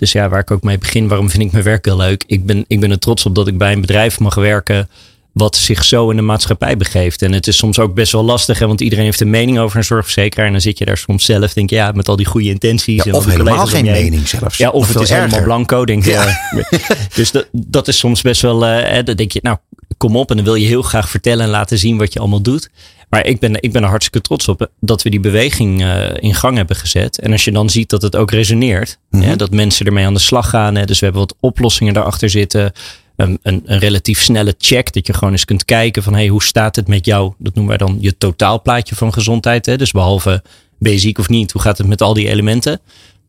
Dus 0.00 0.12
ja, 0.12 0.28
waar 0.28 0.40
ik 0.40 0.50
ook 0.50 0.62
mee 0.62 0.78
begin, 0.78 1.08
waarom 1.08 1.30
vind 1.30 1.42
ik 1.42 1.52
mijn 1.52 1.64
werk 1.64 1.84
heel 1.84 1.96
leuk? 1.96 2.24
Ik 2.26 2.46
ben, 2.46 2.64
ik 2.66 2.80
ben 2.80 2.90
er 2.90 2.98
trots 2.98 3.26
op 3.26 3.34
dat 3.34 3.48
ik 3.48 3.58
bij 3.58 3.72
een 3.72 3.80
bedrijf 3.80 4.18
mag 4.20 4.34
werken 4.34 4.88
wat 5.32 5.56
zich 5.56 5.84
zo 5.84 6.10
in 6.10 6.16
de 6.16 6.22
maatschappij 6.22 6.76
begeeft. 6.76 7.22
En 7.22 7.32
het 7.32 7.46
is 7.46 7.56
soms 7.56 7.78
ook 7.78 7.94
best 7.94 8.12
wel 8.12 8.24
lastig, 8.24 8.58
hè, 8.58 8.66
want 8.66 8.80
iedereen 8.80 9.04
heeft 9.04 9.20
een 9.20 9.30
mening 9.30 9.58
over 9.58 9.76
een 9.76 9.84
zorgverzekeraar. 9.84 10.46
En 10.46 10.52
dan 10.52 10.60
zit 10.60 10.78
je 10.78 10.84
daar 10.84 10.96
soms 10.96 11.24
zelf, 11.24 11.52
denk 11.52 11.70
je, 11.70 11.76
ja, 11.76 11.92
met 11.92 12.08
al 12.08 12.16
die 12.16 12.26
goede 12.26 12.48
intenties. 12.48 13.04
Ja, 13.04 13.12
of 13.12 13.24
helemaal 13.24 13.66
geen 13.66 13.84
mening 13.84 14.28
zelfs. 14.28 14.56
Ja, 14.56 14.70
of, 14.70 14.88
het 14.88 15.00
is 15.00 15.10
helemaal 15.10 15.42
blanco, 15.42 15.84
denk 15.84 16.04
je. 16.04 16.34
dus 17.14 17.30
dat, 17.30 17.48
dat 17.52 17.88
is 17.88 17.98
soms 17.98 18.22
best 18.22 18.42
wel, 18.42 18.66
eh, 18.66 19.04
dan 19.04 19.16
denk 19.16 19.32
je, 19.32 19.38
nou, 19.42 19.56
kom 20.00 20.16
op. 20.16 20.30
En 20.30 20.36
dan 20.36 20.44
wil 20.44 20.54
je 20.54 20.66
heel 20.66 20.82
graag 20.82 21.10
vertellen 21.10 21.44
en 21.44 21.50
laten 21.50 21.78
zien 21.78 21.98
wat 21.98 22.12
je 22.12 22.18
allemaal 22.18 22.40
doet. 22.42 22.70
Maar 23.08 23.26
ik 23.26 23.38
ben, 23.40 23.62
ik 23.62 23.72
ben 23.72 23.82
er 23.82 23.88
hartstikke 23.88 24.20
trots 24.20 24.48
op 24.48 24.60
eh, 24.60 24.66
dat 24.80 25.02
we 25.02 25.10
die 25.10 25.20
beweging 25.20 25.82
eh, 25.82 26.10
in 26.18 26.34
gang 26.34 26.56
hebben 26.56 26.76
gezet. 26.76 27.18
En 27.18 27.32
als 27.32 27.44
je 27.44 27.52
dan 27.52 27.70
ziet 27.70 27.90
dat 27.90 28.02
het 28.02 28.16
ook 28.16 28.30
resoneert, 28.30 28.98
Mhm. 29.10 29.22
hè, 29.22 29.36
dat 29.36 29.50
mensen 29.50 29.86
ermee 29.86 30.06
aan 30.06 30.14
de 30.14 30.20
slag 30.20 30.48
gaan. 30.48 30.74
Hè, 30.74 30.84
dus 30.84 30.98
we 30.98 31.04
hebben 31.04 31.22
wat 31.22 31.36
oplossingen 31.40 31.94
daarachter 31.94 32.30
zitten. 32.30 32.72
Een, 33.16 33.38
een, 33.42 33.62
een 33.64 33.78
relatief 33.78 34.22
snelle 34.22 34.54
check, 34.58 34.92
dat 34.92 35.06
je 35.06 35.12
gewoon 35.12 35.32
eens 35.32 35.44
kunt 35.44 35.64
kijken 35.64 36.02
van 36.02 36.14
hey, 36.14 36.28
hoe 36.28 36.42
staat 36.42 36.76
het 36.76 36.88
met 36.88 37.04
jou? 37.06 37.32
Dat 37.38 37.54
noemen 37.54 37.78
wij 37.78 37.86
dan 37.86 37.96
je 38.00 38.16
totaalplaatje 38.18 38.94
van 38.94 39.12
gezondheid. 39.12 39.66
Hè? 39.66 39.76
Dus 39.76 39.90
behalve 39.90 40.42
ben 40.78 40.92
je 40.92 40.98
ziek 40.98 41.18
of 41.18 41.28
niet, 41.28 41.52
hoe 41.52 41.62
gaat 41.62 41.78
het 41.78 41.86
met 41.86 42.02
al 42.02 42.14
die 42.14 42.28
elementen? 42.28 42.80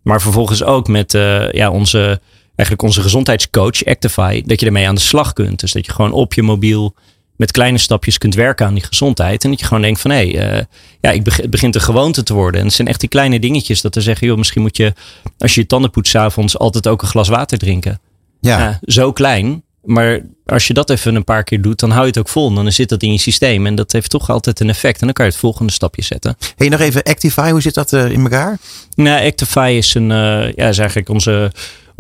Maar 0.01 0.21
vervolgens 0.21 0.63
ook 0.63 0.87
met 0.87 1.13
eh, 1.13 1.51
ja, 1.51 1.69
onze, 1.71 2.21
eigenlijk 2.61 2.81
onze 2.81 3.01
gezondheidscoach 3.01 3.85
Actify, 3.85 4.41
dat 4.45 4.59
je 4.59 4.65
ermee 4.65 4.87
aan 4.87 4.95
de 4.95 5.01
slag 5.01 5.33
kunt. 5.33 5.59
Dus 5.59 5.71
dat 5.71 5.85
je 5.85 5.91
gewoon 5.91 6.11
op 6.11 6.33
je 6.33 6.43
mobiel 6.43 6.95
met 7.35 7.51
kleine 7.51 7.77
stapjes 7.77 8.17
kunt 8.17 8.35
werken 8.35 8.65
aan 8.65 8.73
die 8.73 8.83
gezondheid. 8.83 9.43
En 9.43 9.49
dat 9.49 9.59
je 9.59 9.65
gewoon 9.65 9.81
denkt 9.81 9.99
van 10.01 10.11
hé, 10.11 10.29
hey, 10.29 10.49
eh, 10.57 10.63
ja, 11.01 11.11
ik 11.11 11.23
beg- 11.23 11.37
het 11.37 11.49
begint 11.49 11.75
een 11.75 11.81
gewoonte 11.81 12.23
te 12.23 12.33
worden. 12.33 12.59
En 12.59 12.65
het 12.65 12.75
zijn 12.75 12.87
echt 12.87 12.99
die 12.99 13.09
kleine 13.09 13.39
dingetjes 13.39 13.81
dat 13.81 13.91
te 13.91 14.01
zeggen, 14.01 14.27
joh, 14.27 14.37
misschien 14.37 14.61
moet 14.61 14.77
je 14.77 14.93
als 15.37 15.55
je 15.55 15.61
je 15.61 15.67
tanden 15.67 15.91
poetst 15.91 16.15
avonds 16.15 16.57
altijd 16.57 16.87
ook 16.87 17.01
een 17.01 17.07
glas 17.07 17.27
water 17.27 17.57
drinken. 17.57 17.99
Ja. 18.39 18.59
Ja, 18.59 18.79
zo 18.81 19.11
klein. 19.11 19.63
Maar 19.83 20.19
als 20.45 20.67
je 20.67 20.73
dat 20.73 20.89
even 20.89 21.15
een 21.15 21.23
paar 21.23 21.43
keer 21.43 21.61
doet, 21.61 21.79
dan 21.79 21.89
hou 21.89 22.01
je 22.01 22.07
het 22.07 22.17
ook 22.17 22.29
vol. 22.29 22.47
En 22.49 22.55
dan 22.55 22.71
zit 22.71 22.89
dat 22.89 23.03
in 23.03 23.11
je 23.11 23.17
systeem. 23.17 23.65
En 23.65 23.75
dat 23.75 23.91
heeft 23.91 24.09
toch 24.09 24.29
altijd 24.29 24.59
een 24.59 24.69
effect. 24.69 24.99
En 24.99 25.05
dan 25.05 25.13
kan 25.13 25.25
je 25.25 25.31
het 25.31 25.39
volgende 25.39 25.71
stapje 25.71 26.01
zetten. 26.01 26.37
Hey, 26.55 26.69
nog 26.69 26.79
even 26.79 27.03
Actify, 27.03 27.51
hoe 27.51 27.61
zit 27.61 27.73
dat 27.73 27.93
eh, 27.93 28.11
in 28.11 28.21
elkaar? 28.21 28.57
Nou, 28.95 29.25
Actify 29.25 29.73
is, 29.77 29.93
een, 29.93 30.11
eh, 30.11 30.53
ja, 30.53 30.67
is 30.67 30.77
eigenlijk 30.77 31.09
onze, 31.09 31.51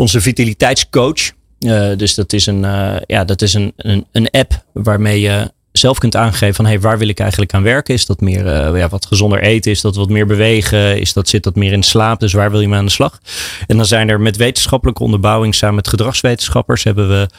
onze 0.01 0.21
vitaliteitscoach. 0.21 1.31
Eh, 1.59 1.89
dus 1.97 2.15
dat 2.15 2.33
is, 2.33 2.45
een, 2.45 2.65
eh, 2.65 2.95
ja, 3.05 3.23
dat 3.23 3.41
is 3.41 3.53
een, 3.53 3.73
een, 3.77 4.05
een 4.11 4.29
app 4.29 4.63
waarmee 4.73 5.21
je 5.21 5.51
zelf 5.71 5.97
kunt 5.97 6.15
aangeven 6.15 6.55
van 6.55 6.65
hey, 6.65 6.79
waar 6.79 6.97
wil 6.97 7.07
ik 7.07 7.19
eigenlijk 7.19 7.53
aan 7.53 7.63
werken? 7.63 7.93
Is 7.93 8.05
dat 8.05 8.21
meer 8.21 8.47
eh, 8.47 8.77
ja, 8.77 8.89
wat 8.89 9.05
gezonder 9.05 9.41
eten? 9.41 9.71
Is 9.71 9.81
dat 9.81 9.95
wat 9.95 10.09
meer 10.09 10.25
bewegen? 10.25 10.99
Is 10.99 11.13
dat, 11.13 11.29
zit 11.29 11.43
dat 11.43 11.55
meer 11.55 11.71
in 11.71 11.83
slaap? 11.83 12.19
Dus 12.19 12.33
waar 12.33 12.51
wil 12.51 12.61
je 12.61 12.67
mee 12.67 12.77
aan 12.77 12.85
de 12.85 12.91
slag? 12.91 13.19
En 13.67 13.77
dan 13.77 13.85
zijn 13.85 14.09
er 14.09 14.21
met 14.21 14.37
wetenschappelijke 14.37 15.03
onderbouwing 15.03 15.55
samen 15.55 15.75
met 15.75 15.87
gedragswetenschappers 15.87 16.83
hebben 16.83 17.09
we 17.09 17.29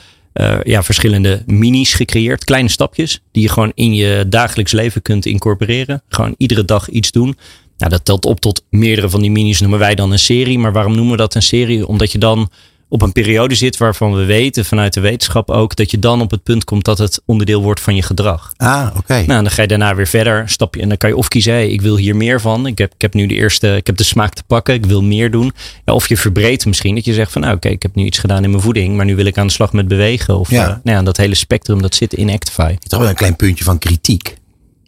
ja, 0.64 0.82
verschillende 0.82 1.42
minis 1.46 1.94
gecreëerd. 1.94 2.44
Kleine 2.44 2.68
stapjes 2.68 3.22
die 3.32 3.42
je 3.42 3.48
gewoon 3.48 3.72
in 3.74 3.94
je 3.94 4.24
dagelijks 4.28 4.72
leven 4.72 5.02
kunt 5.02 5.26
incorporeren. 5.26 6.02
Gewoon 6.08 6.34
iedere 6.36 6.64
dag 6.64 6.88
iets 6.88 7.10
doen. 7.10 7.36
Nou, 7.82 7.94
dat 7.94 8.04
telt 8.04 8.24
op 8.24 8.40
tot 8.40 8.62
meerdere 8.70 9.10
van 9.10 9.20
die 9.20 9.30
minis 9.30 9.60
noemen 9.60 9.78
wij 9.78 9.94
dan 9.94 10.12
een 10.12 10.18
serie. 10.18 10.58
Maar 10.58 10.72
waarom 10.72 10.94
noemen 10.94 11.10
we 11.10 11.16
dat 11.16 11.34
een 11.34 11.42
serie? 11.42 11.86
Omdat 11.86 12.12
je 12.12 12.18
dan 12.18 12.50
op 12.88 13.02
een 13.02 13.12
periode 13.12 13.54
zit 13.54 13.76
waarvan 13.76 14.14
we 14.14 14.24
weten 14.24 14.64
vanuit 14.64 14.92
de 14.92 15.00
wetenschap 15.00 15.50
ook 15.50 15.76
dat 15.76 15.90
je 15.90 15.98
dan 15.98 16.20
op 16.20 16.30
het 16.30 16.42
punt 16.42 16.64
komt 16.64 16.84
dat 16.84 16.98
het 16.98 17.22
onderdeel 17.26 17.62
wordt 17.62 17.80
van 17.80 17.94
je 17.94 18.02
gedrag. 18.02 18.52
Ah, 18.56 18.86
oké. 18.96 19.14
Nou, 19.14 19.26
dan 19.42 19.50
ga 19.50 19.62
je 19.62 19.68
daarna 19.68 19.94
weer 19.94 20.06
verder. 20.06 20.48
Stap 20.48 20.74
je, 20.74 20.80
en 20.80 20.88
dan 20.88 20.96
kan 20.96 21.10
je 21.10 21.16
of 21.16 21.28
kiezen, 21.28 21.52
hey, 21.52 21.68
ik 21.68 21.80
wil 21.80 21.96
hier 21.96 22.16
meer 22.16 22.40
van. 22.40 22.66
Ik 22.66 22.78
heb, 22.78 22.92
ik 22.94 23.00
heb 23.00 23.14
nu 23.14 23.26
de 23.26 23.34
eerste, 23.34 23.76
ik 23.76 23.86
heb 23.86 23.96
de 23.96 24.04
smaak 24.04 24.34
te 24.34 24.42
pakken. 24.46 24.74
Ik 24.74 24.86
wil 24.86 25.02
meer 25.02 25.30
doen. 25.30 25.52
Ja, 25.84 25.92
of 25.92 26.08
je 26.08 26.16
verbreedt 26.16 26.66
misschien. 26.66 26.94
Dat 26.94 27.04
je 27.04 27.12
zegt 27.12 27.32
van, 27.32 27.42
nou 27.42 27.54
oké, 27.54 27.68
ik 27.68 27.82
heb 27.82 27.94
nu 27.94 28.04
iets 28.04 28.18
gedaan 28.18 28.44
in 28.44 28.50
mijn 28.50 28.62
voeding. 28.62 28.96
Maar 28.96 29.04
nu 29.04 29.16
wil 29.16 29.26
ik 29.26 29.38
aan 29.38 29.46
de 29.46 29.52
slag 29.52 29.72
met 29.72 29.88
bewegen. 29.88 30.38
Of 30.38 30.50
Ja. 30.50 30.62
ja. 30.62 30.80
nou 30.84 30.96
ja, 30.98 31.02
dat 31.02 31.16
hele 31.16 31.34
spectrum, 31.34 31.82
dat 31.82 31.94
zit 31.94 32.14
in 32.14 32.30
Actify. 32.30 32.76
Toch 32.78 33.00
wel 33.00 33.08
een 33.08 33.14
klein 33.14 33.36
puntje 33.36 33.64
van 33.64 33.78
kritiek. 33.78 34.22
Kan 34.22 34.34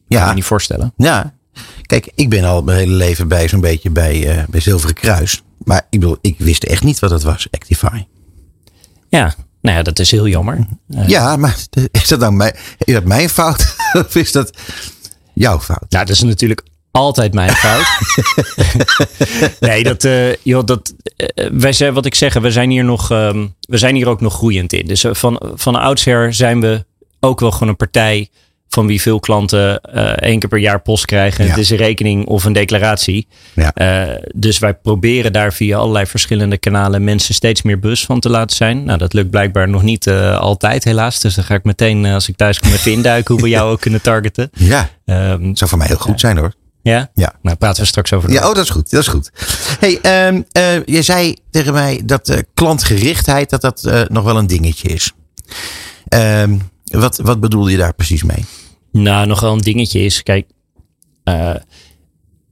Ja, 0.08 0.28
je 0.28 0.34
niet 0.34 0.44
voorstellen. 0.44 0.92
ja. 0.96 1.34
Kijk, 1.94 2.12
ik 2.14 2.28
ben 2.28 2.44
al 2.44 2.62
mijn 2.62 2.78
hele 2.78 2.94
leven 2.94 3.28
bij 3.28 3.48
zo'n 3.48 3.60
beetje 3.60 3.90
bij, 3.90 4.28
eh, 4.28 4.44
bij 4.48 4.60
Zilveren 4.60 4.94
Kruis. 4.94 5.42
Maar 5.64 5.86
ik 5.90 6.00
bedoel, 6.00 6.18
ik 6.20 6.34
wist 6.38 6.64
echt 6.64 6.82
niet 6.82 6.98
wat 6.98 7.10
het 7.10 7.22
was, 7.22 7.46
Actify. 7.50 8.04
Ja, 9.08 9.34
Nou 9.60 9.76
ja, 9.76 9.82
dat 9.82 9.98
is 9.98 10.10
heel 10.10 10.28
jammer. 10.28 10.66
Uh, 10.88 11.08
ja, 11.08 11.36
maar 11.36 11.56
is 11.90 12.08
dat 12.08 12.20
nou 12.20 12.32
mijn, 12.32 12.56
is 12.78 12.94
dat 12.94 13.04
mijn 13.04 13.28
fout? 13.28 13.76
of 14.06 14.14
is 14.14 14.32
dat 14.32 14.58
jouw 15.34 15.60
fout? 15.60 15.90
Nou, 15.90 16.04
dat 16.06 16.14
is 16.14 16.22
natuurlijk 16.22 16.62
altijd 16.90 17.34
mijn 17.34 17.52
fout. 17.64 17.86
nee, 19.60 19.82
dat, 19.82 20.04
uh, 20.04 20.34
joh, 20.34 20.64
dat, 20.64 20.94
uh, 21.16 21.50
wij 21.52 21.72
zijn, 21.72 21.94
wat 21.94 22.06
ik 22.06 22.14
zeg, 22.14 22.34
we 22.34 22.50
zijn 22.50 22.70
hier 22.70 22.84
nog, 22.84 23.10
um, 23.10 23.54
we 23.60 23.78
zijn 23.78 23.94
hier 23.94 24.08
ook 24.08 24.20
nog 24.20 24.34
groeiend 24.34 24.72
in. 24.72 24.86
Dus 24.86 25.04
van, 25.08 25.40
van 25.54 25.74
oudsher 25.74 26.34
zijn 26.34 26.60
we 26.60 26.84
ook 27.20 27.40
wel 27.40 27.50
gewoon 27.50 27.68
een 27.68 27.76
partij 27.76 28.30
van 28.74 28.86
wie 28.86 29.00
veel 29.00 29.20
klanten 29.20 29.80
uh, 29.94 30.02
één 30.02 30.38
keer 30.38 30.48
per 30.48 30.58
jaar 30.58 30.80
post 30.80 31.04
krijgen. 31.04 31.44
Ja. 31.44 31.50
Het 31.50 31.58
is 31.58 31.70
een 31.70 31.76
rekening 31.76 32.26
of 32.26 32.44
een 32.44 32.52
declaratie. 32.52 33.28
Ja. 33.54 33.72
Uh, 33.74 34.14
dus 34.34 34.58
wij 34.58 34.74
proberen 34.74 35.32
daar 35.32 35.52
via 35.52 35.78
allerlei 35.78 36.06
verschillende 36.06 36.58
kanalen 36.58 37.04
mensen 37.04 37.34
steeds 37.34 37.62
meer 37.62 37.78
bewust 37.78 38.04
van 38.04 38.20
te 38.20 38.28
laten 38.30 38.56
zijn. 38.56 38.84
Nou, 38.84 38.98
dat 38.98 39.12
lukt 39.12 39.30
blijkbaar 39.30 39.68
nog 39.68 39.82
niet 39.82 40.06
uh, 40.06 40.38
altijd, 40.38 40.84
helaas. 40.84 41.20
Dus 41.20 41.34
dan 41.34 41.44
ga 41.44 41.54
ik 41.54 41.64
meteen, 41.64 42.06
als 42.06 42.28
ik 42.28 42.36
thuis 42.36 42.60
kom, 42.60 42.72
even 42.72 42.92
induiken 42.92 43.34
hoe 43.34 43.42
we 43.42 43.48
jou 43.48 43.70
ook 43.70 43.80
kunnen 43.80 44.02
targeten. 44.02 44.50
Ja, 44.54 44.90
um, 45.04 45.56
zou 45.56 45.70
voor 45.70 45.78
mij 45.78 45.86
heel 45.86 45.96
goed 45.96 46.20
zijn 46.20 46.36
hoor. 46.36 46.52
Ja? 46.82 47.10
Ja. 47.14 47.34
Nou, 47.42 47.56
praten 47.56 47.82
we 47.82 47.88
straks 47.88 48.12
over. 48.12 48.30
Ja, 48.30 48.48
oh, 48.48 48.54
dat 48.54 48.64
is 48.64 48.70
goed. 48.70 48.90
Dat 48.90 49.00
is 49.00 49.08
goed. 49.08 49.30
Hey, 49.80 50.26
um, 50.28 50.44
je 50.84 51.02
zei 51.02 51.36
tegen 51.50 51.72
mij 51.72 52.02
dat 52.04 52.42
klantgerichtheid 52.54 53.50
dat 53.50 53.60
dat 53.60 54.08
nog 54.08 54.24
wel 54.24 54.38
een 54.38 54.46
dingetje 54.46 54.88
is. 54.88 55.12
Um, 56.08 56.70
wat, 56.84 57.16
wat 57.22 57.40
bedoel 57.40 57.68
je 57.68 57.76
daar 57.76 57.94
precies 57.94 58.22
mee? 58.22 58.44
Nou, 59.02 59.26
nog 59.26 59.40
wel 59.40 59.52
een 59.52 59.58
dingetje 59.58 60.00
is, 60.00 60.22
kijk, 60.22 60.46
uh, 61.24 61.54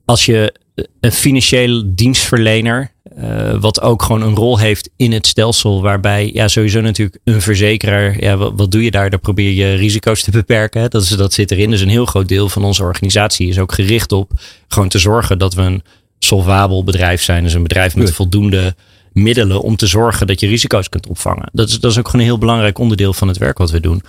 als 0.05 0.27
je 0.27 0.55
een 1.01 1.13
financieel 1.13 1.83
dienstverlener, 1.87 2.93
uh, 3.19 3.61
wat 3.61 3.81
ook 3.81 4.03
gewoon 4.03 4.23
een 4.23 4.35
rol 4.35 4.59
heeft 4.59 4.91
in 4.97 5.13
het 5.13 5.27
stelsel, 5.27 5.83
waarbij 5.83 6.31
ja, 6.33 6.49
sowieso 6.49 6.81
natuurlijk 6.81 7.19
een 7.25 7.41
verzekeraar, 7.41 8.21
ja, 8.21 8.37
wat, 8.37 8.53
wat 8.57 8.71
doe 8.71 8.85
je 8.85 8.91
daar? 8.91 9.11
Daar 9.11 9.19
probeer 9.19 9.53
je 9.53 9.75
risico's 9.75 10.23
te 10.23 10.31
beperken. 10.31 10.91
Dat, 10.91 11.03
is, 11.03 11.09
dat 11.09 11.33
zit 11.33 11.51
erin. 11.51 11.71
Dus 11.71 11.81
een 11.81 11.89
heel 11.89 12.07
groot 12.07 12.29
deel 12.29 12.49
van 12.49 12.65
onze 12.65 12.83
organisatie 12.83 13.49
is 13.49 13.59
ook 13.59 13.73
gericht 13.73 14.13
op 14.13 14.33
gewoon 14.69 14.89
te 14.89 14.99
zorgen 14.99 15.39
dat 15.39 15.55
we 15.55 15.63
een 15.63 15.83
solvabel 16.19 16.85
bedrijf 16.85 17.23
zijn. 17.23 17.43
Dus 17.43 17.55
een 17.55 17.63
bedrijf 17.63 17.97
met 17.97 18.13
voldoende 18.13 18.75
middelen 19.13 19.61
om 19.61 19.77
te 19.77 19.87
zorgen 19.87 20.27
dat 20.27 20.41
je 20.41 20.47
risico's 20.47 20.89
kunt 20.89 21.09
opvangen. 21.09 21.49
Dat 21.53 21.69
is, 21.69 21.81
dat 21.81 21.91
is 21.91 21.99
ook 21.99 22.07
gewoon 22.07 22.21
een 22.21 22.33
heel 22.33 22.39
belangrijk 22.39 22.79
onderdeel 22.79 23.13
van 23.13 23.29
het 23.29 23.39
werk 23.39 23.59
wat 23.59 23.71
we 23.71 23.81
doen. 23.81 24.03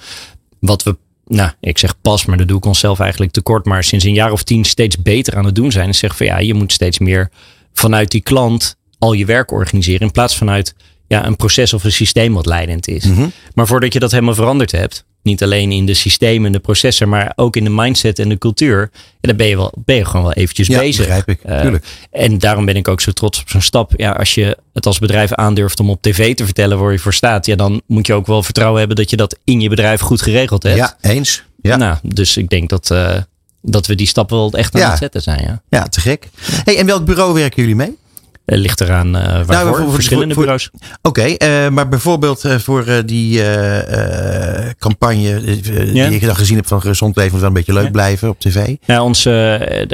Wat 0.60 0.84
we 0.84 0.98
nou, 1.26 1.52
ik 1.60 1.78
zeg 1.78 2.02
pas, 2.02 2.26
maar 2.26 2.38
dat 2.38 2.48
doe 2.48 2.58
ik 2.58 2.66
onszelf 2.66 3.00
eigenlijk 3.00 3.32
tekort. 3.32 3.66
Maar 3.66 3.84
sinds 3.84 4.06
een 4.06 4.14
jaar 4.14 4.32
of 4.32 4.44
tien 4.44 4.64
steeds 4.64 4.98
beter 4.98 5.36
aan 5.38 5.46
het 5.46 5.56
doen 5.56 5.72
zijn. 5.72 5.88
En 5.88 5.96
zeg 5.96 6.18
van 6.18 6.26
ja, 6.26 6.40
je 6.40 6.54
moet 6.54 6.72
steeds 6.72 7.00
meer 7.00 7.30
vanuit 7.74 8.12
die 8.12 8.22
klant 8.22 8.76
al 8.98 9.14
je 9.14 9.26
werk 9.26 9.52
organiseren. 9.52 10.02
In 10.02 10.12
plaats 10.12 10.38
vanuit 10.38 10.76
ja, 11.08 11.26
een 11.26 11.36
proces 11.36 11.74
of 11.74 11.84
een 11.84 11.92
systeem 11.92 12.34
wat 12.34 12.46
leidend 12.46 12.88
is. 12.88 13.04
Mhm. 13.04 13.28
Maar 13.54 13.68
voordat 13.68 13.94
je 13.94 14.00
dat 14.00 14.12
helemaal 14.12 14.34
veranderd 14.34 14.72
hebt. 14.72 15.06
Niet 15.24 15.44
alleen 15.44 15.72
in 15.72 15.86
de 15.86 15.94
systemen 15.94 16.46
en 16.46 16.52
de 16.52 16.60
processen, 16.60 17.10
maar 17.10 17.32
ook 17.36 17.56
in 17.56 17.64
de 17.64 17.70
mindset 17.70 18.20
en 18.20 18.30
de 18.30 18.38
cultuur. 18.38 18.90
Ja, 18.94 18.98
dan 19.22 19.36
ben 19.36 19.48
je, 19.48 19.56
wel, 19.56 19.72
ben 19.86 19.96
je 19.96 20.06
gewoon 20.06 20.22
wel 20.24 20.34
eventjes 20.34 20.68
ja, 20.68 20.80
bezig. 20.80 21.06
begrijp 21.06 21.28
ik. 21.30 21.40
Uh, 21.46 21.62
Tuurlijk. 21.62 21.86
en 22.12 22.38
daarom 22.38 22.66
ben 22.66 22.76
ik 22.76 22.88
ook 22.88 23.02
zo 23.02 23.12
trots 23.12 23.42
op 23.42 23.50
zo'n 23.50 23.62
stap. 23.62 23.92
Ja, 23.96 24.12
als 24.12 24.34
je 24.36 24.58
het 24.74 24.86
als 24.86 25.00
bedrijf 25.00 25.34
aandurft 25.34 25.80
om 25.80 25.90
op 25.90 26.02
tv 26.02 26.36
te 26.36 26.46
vertellen 26.46 26.80
waar 26.80 26.92
je 26.92 27.00
voor 27.00 27.14
staat. 27.14 27.46
Ja, 27.46 27.56
dan 27.56 27.82
moet 27.88 28.08
je 28.08 28.14
ook 28.14 28.28
wel 28.28 28.44
vertrouwen 28.44 28.80
hebben 28.80 28.98
dat 28.98 29.10
je 29.10 29.16
dat 29.18 29.38
in 29.44 29.62
je 29.62 29.70
bedrijf 29.70 30.00
goed 30.02 30.22
geregeld 30.22 30.64
hebt. 30.64 30.78
Ja, 30.78 30.98
eens. 31.02 31.44
Ja. 31.62 31.76
Nou, 31.76 31.98
dus 32.02 32.38
ik 32.38 32.50
denk 32.50 32.70
dat, 32.70 32.90
uh, 32.92 33.16
dat 33.62 33.88
we 33.88 33.96
die 33.96 34.08
stap 34.08 34.30
wel 34.30 34.52
echt 34.52 34.76
aan 34.76 34.82
Ja. 34.82 34.90
het 34.90 34.98
zetten 34.98 35.22
zijn. 35.22 35.44
Ja. 35.44 35.62
Ja, 35.70 35.84
te 35.84 36.00
gek. 36.02 36.30
Hey, 36.64 36.78
en 36.78 36.86
welk 36.86 37.06
bureau 37.06 37.34
werken 37.34 37.62
jullie 37.62 37.76
mee? 37.76 37.98
Het 38.46 38.60
ligt 38.60 38.82
eraan 38.82 39.08
uh, 39.08 39.14
waarvoor. 39.24 39.54
Nou, 39.54 39.68
voor- 39.68 39.78
voor- 39.78 39.94
Verschillende 39.94 40.34
voor- 40.34 40.44
bureaus. 40.44 40.70
Oké, 41.02 41.22
eh, 41.22 41.70
maar 41.70 41.90
bijvoorbeeld 41.90 42.44
eh, 42.46 42.56
voor 42.58 42.86
eh, 42.86 42.98
die 43.06 43.42
eh, 43.42 44.64
eh, 44.68 44.72
campagne 44.80 45.34
eh, 45.36 45.94
Ja. 45.94 46.08
die 46.08 46.16
ik 46.20 46.26
dan 46.26 46.36
gezien 46.36 46.56
heb 46.56 46.68
van 46.68 46.82
Gezond 46.82 47.16
Leven 47.16 47.32
moet 47.32 47.40
wel 47.40 47.50
een 47.50 47.56
beetje 47.56 47.74
leuk 47.74 47.84
Ja. 47.84 47.92
blijven 47.92 48.30
op 48.30 48.40
tv. 48.40 48.76
Ja, 48.86 49.04
ons, 49.04 49.26
eh, 49.26 49.82
eh, 49.82 49.88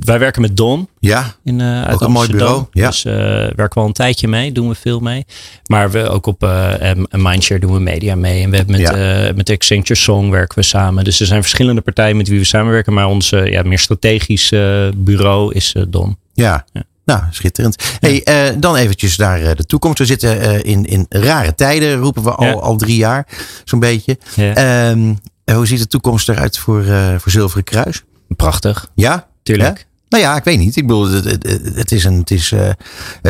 wij 0.00 0.18
werken 0.18 0.42
met 0.42 0.56
Don. 0.56 0.88
Ja, 0.98 1.34
In, 1.44 1.60
eh 1.60 1.82
uit 1.82 1.94
Ook 1.94 2.00
een 2.00 2.10
mooi 2.10 2.28
bureau, 2.30 2.64
ja. 2.72 2.86
Dus 2.86 3.04
eh 3.04 3.12
werken 3.14 3.68
we 3.74 3.80
al 3.80 3.86
een 3.86 3.92
tijdje 3.92 4.28
mee, 4.28 4.52
doen 4.52 4.68
we 4.68 4.74
veel 4.74 5.00
mee. 5.00 5.24
Maar 5.66 5.90
we 5.90 6.08
ook 6.08 6.26
op 6.26 6.42
eh 6.42 6.90
Mindshare 7.10 7.60
doen 7.60 7.72
we 7.72 7.80
media 7.80 8.14
mee. 8.14 8.42
En 8.42 8.50
we 8.50 8.56
hebben 8.56 8.76
met, 8.80 8.90
Ja. 8.90 9.26
eh, 9.28 9.34
met 9.34 9.50
Accenture 9.50 9.94
Song 10.00 10.30
werken 10.30 10.58
we 10.58 10.64
samen. 10.64 11.04
Dus 11.04 11.20
er 11.20 11.26
zijn 11.26 11.40
verschillende 11.42 11.80
partijen 11.80 12.16
met 12.16 12.28
wie 12.28 12.38
we 12.38 12.44
samenwerken. 12.44 12.92
Maar 12.92 13.06
ons 13.06 13.32
eh, 13.32 13.46
ja, 13.46 13.62
meer 13.62 13.78
strategisch 13.78 14.52
eh, 14.52 14.88
bureau 14.96 15.54
is 15.54 15.72
eh, 15.74 15.82
Don. 15.88 16.16
ja. 16.34 16.64
Ja. 16.72 16.82
Nou, 17.10 17.22
schitterend. 17.30 17.82
Hey, 18.00 18.22
eh, 18.22 18.54
dan 18.58 18.76
eventjes 18.76 19.16
naar 19.16 19.42
eh, 19.42 19.56
de 19.56 19.64
toekomst. 19.64 19.98
We 19.98 20.04
zitten 20.06 20.40
eh, 20.40 20.58
in, 20.62 20.84
in 20.84 21.06
rare 21.08 21.54
tijden, 21.54 21.96
roepen 21.96 22.22
we 22.22 22.30
al, 22.30 22.46
Ja. 22.46 22.52
al 22.52 22.76
drie 22.76 22.96
jaar, 22.96 23.26
zo'n 23.64 23.78
beetje. 23.80 24.18
Ja. 24.36 24.54
Ehm, 24.54 25.14
hoe 25.56 25.66
ziet 25.66 25.78
de 25.78 25.86
toekomst 25.86 26.28
eruit 26.28 26.58
voor, 26.58 26.84
voor 27.18 27.32
Zilveren 27.32 27.64
Kruis? 27.64 28.02
Prachtig, 28.28 28.90
Ja? 28.94 29.26
tuurlijk. 29.42 29.78
Ja? 29.78 29.84
Nou 30.08 30.22
ja, 30.24 30.36
ik 30.36 30.44
weet 30.44 30.58
niet. 30.58 30.76
Ik 30.76 30.86
bedoel, 30.86 31.10
het, 31.10 31.24
het, 31.24 31.72
het 31.74 31.92
is 31.92 32.04
een, 32.04 32.18
het 32.18 32.30
is, 32.30 32.52
er 32.52 32.76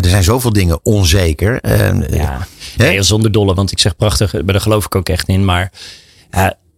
zijn 0.01 0.23
zoveel 0.23 0.53
dingen 0.53 0.85
onzeker. 0.85 1.61
Ehm, 1.61 2.15
Ja, 2.15 2.47
nee, 2.77 3.03
zonder 3.03 3.33
dolle, 3.33 3.55
want 3.55 3.73
ik 3.73 3.79
zeg 3.79 3.97
prachtig, 3.97 4.33
maar 4.33 4.43
daar 4.45 4.61
geloof 4.61 4.85
ik 4.85 4.95
ook 4.95 5.09
echt 5.09 5.29
in. 5.29 5.45
Maar 5.45 5.73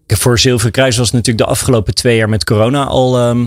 voor 0.07 0.39
Zilveren 0.39 0.73
Kruis 0.73 0.97
was 0.97 1.11
natuurlijk 1.11 1.45
de 1.47 1.51
afgelopen 1.51 1.95
twee 1.95 2.17
jaar 2.17 2.29
met 2.29 2.45
corona 2.45 2.85
al 2.85 3.19
ehm, 3.19 3.47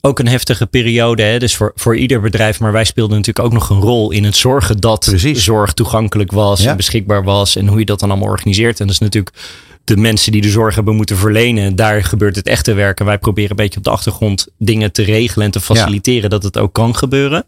ook 0.00 0.18
een 0.18 0.28
heftige 0.28 0.66
periode. 0.66 1.22
Hè? 1.22 1.38
Dus 1.38 1.56
voor, 1.56 1.72
voor 1.74 1.96
ieder 1.96 2.20
bedrijf, 2.20 2.60
maar 2.60 2.72
wij 2.72 2.84
speelden 2.84 3.16
natuurlijk 3.16 3.46
ook 3.46 3.52
nog 3.52 3.70
een 3.70 3.80
rol 3.80 4.10
in 4.10 4.24
het 4.24 4.36
zorgen 4.36 4.76
dat 4.80 5.04
Precies. 5.04 5.44
zorg 5.44 5.72
toegankelijk 5.72 6.32
was 6.32 6.62
Ja. 6.62 6.70
en 6.70 6.76
beschikbaar 6.76 7.24
was 7.24 7.56
en 7.56 7.66
hoe 7.66 7.78
je 7.78 7.84
dat 7.84 8.00
dan 8.00 8.10
allemaal 8.10 8.28
organiseert. 8.28 8.80
En 8.80 8.86
dat 8.86 8.94
is 8.94 9.00
natuurlijk 9.00 9.36
de 9.84 9.96
mensen 9.96 10.32
die 10.32 10.40
de 10.42 10.48
zorg 10.50 10.74
hebben 10.74 10.96
moeten 10.96 11.16
verlenen, 11.16 11.76
daar 11.76 12.04
gebeurt 12.04 12.36
het 12.36 12.46
echte 12.46 12.72
werken. 12.72 13.06
Wij 13.06 13.18
proberen 13.18 13.50
een 13.50 13.56
beetje 13.56 13.78
op 13.78 13.84
de 13.84 13.90
achtergrond 13.90 14.46
dingen 14.58 14.92
te 14.92 15.02
regelen 15.02 15.44
en 15.46 15.52
te 15.52 15.60
faciliteren 15.60 16.30
dat 16.30 16.42
het 16.42 16.58
ook 16.58 16.72
kan 16.72 16.96
gebeuren. 16.96 17.44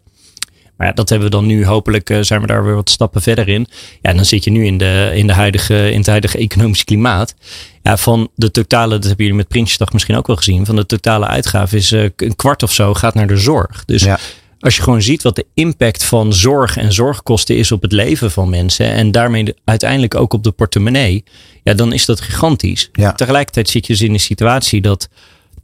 Maar 0.82 0.90
ja, 0.90 0.96
dat 0.96 1.08
hebben 1.08 1.28
we 1.28 1.34
dan 1.36 1.46
nu. 1.46 1.64
Hopelijk 1.66 2.10
eh, 2.10 2.18
zijn 2.20 2.40
we 2.40 2.46
daar 2.46 2.64
weer 2.64 2.74
wat 2.74 2.90
stappen 2.90 3.22
verder 3.22 3.48
in. 3.48 3.66
Ja, 4.00 4.10
en 4.10 4.16
dan 4.16 4.24
zit 4.24 4.44
je 4.44 4.50
nu 4.50 4.66
in, 4.66 4.78
de, 4.78 5.10
in, 5.14 5.26
de 5.26 5.32
huidige, 5.32 5.90
in 5.90 5.98
het 5.98 6.06
huidige 6.06 6.38
economische 6.38 6.84
klimaat. 6.84 7.34
Ja, 7.82 7.96
van 7.96 8.28
de 8.34 8.50
totale, 8.50 8.90
dat 8.94 9.04
hebben 9.04 9.20
jullie 9.24 9.40
met 9.40 9.48
Prinsjesdag 9.48 9.92
misschien 9.92 10.16
ook 10.16 10.26
wel 10.26 10.36
gezien. 10.36 10.66
Van 10.66 10.76
de 10.76 10.86
totale 10.86 11.26
uitgave 11.26 11.76
is 11.76 11.92
eh, 11.92 12.02
een 12.16 12.36
kwart 12.36 12.62
of 12.62 12.72
zo 12.72 12.94
gaat 12.94 13.14
naar 13.14 13.26
de 13.26 13.36
zorg. 13.36 13.84
Dus 13.84 14.02
Ja. 14.02 14.18
als 14.60 14.76
je 14.76 14.82
gewoon 14.82 15.02
ziet 15.02 15.22
wat 15.22 15.36
de 15.36 15.46
impact 15.54 16.04
van 16.04 16.32
zorg 16.32 16.76
en 16.76 16.92
zorgkosten 16.92 17.56
is 17.56 17.72
op 17.72 17.82
het 17.82 17.92
leven 17.92 18.30
van 18.30 18.50
mensen. 18.50 18.86
En 18.86 19.10
daarmee 19.10 19.44
de- 19.44 19.56
uiteindelijk 19.64 20.14
ook 20.14 20.32
op 20.32 20.44
de 20.44 20.50
portemonnee. 20.50 21.24
Ja, 21.62 21.74
dan 21.74 21.92
is 21.92 22.04
dat 22.06 22.20
gigantisch. 22.20 22.88
Ja. 22.92 23.12
Tegelijkertijd 23.12 23.68
zit 23.68 23.86
je 23.86 23.92
dus 23.92 24.02
in 24.02 24.12
een 24.12 24.20
situatie 24.20 24.80
dat 24.80 25.08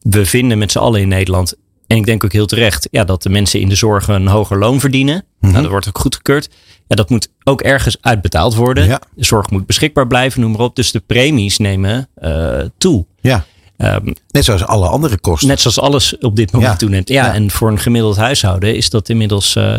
we 0.03 0.27
vinden 0.27 0.59
met 0.59 0.73
z'n 0.73 0.79
allen 0.79 1.01
in 1.01 1.09
Nederland. 1.09 1.55
En 1.89 1.97
ik 1.97 2.05
denk 2.07 2.25
ook 2.25 2.33
heel 2.33 2.47
terecht, 2.47 2.89
ja, 2.91 3.05
dat 3.05 3.23
de 3.23 3.29
mensen 3.29 3.61
in 3.61 3.69
de 3.69 3.75
zorg 3.75 4.09
een 4.09 4.27
hoger 4.27 4.59
loon 4.59 4.81
verdienen. 4.81 5.25
Nou, 5.41 5.55
dat 5.55 5.67
wordt 5.71 5.89
ook 5.89 5.99
goedgekeurd. 5.99 6.49
Ja, 6.87 6.97
dat 6.97 7.11
moet 7.11 7.29
ook 7.45 7.61
ergens 7.61 7.97
uitbetaald 8.01 8.55
worden. 8.55 8.87
Ja. 8.87 9.01
De 9.15 9.25
zorg 9.25 9.51
moet 9.51 9.67
beschikbaar 9.67 10.07
blijven, 10.07 10.41
noem 10.41 10.51
maar 10.51 10.61
op. 10.61 10.77
Dus 10.77 10.91
de 10.93 11.03
premies 11.07 11.59
nemen 11.59 12.09
eh, 12.15 12.59
toe. 12.79 13.05
ja, 13.21 13.45
Ehm, 13.77 14.13
net 14.31 14.45
zoals 14.45 14.65
alle 14.65 14.89
andere 14.89 15.19
kosten. 15.19 15.49
net 15.49 15.61
zoals 15.61 15.81
alles 15.81 16.19
op 16.19 16.37
dit 16.37 16.53
moment 16.53 16.73
Ja. 16.73 16.77
toeneemt. 16.79 17.09
Ja, 17.09 17.27
Ja. 17.27 17.35
en 17.35 17.51
voor 17.51 17.71
een 17.71 17.79
gemiddeld 17.79 18.17
huishouden 18.17 18.77
is 18.77 18.91
dat 18.91 19.09
inmiddels. 19.09 19.57
eh, 19.57 19.75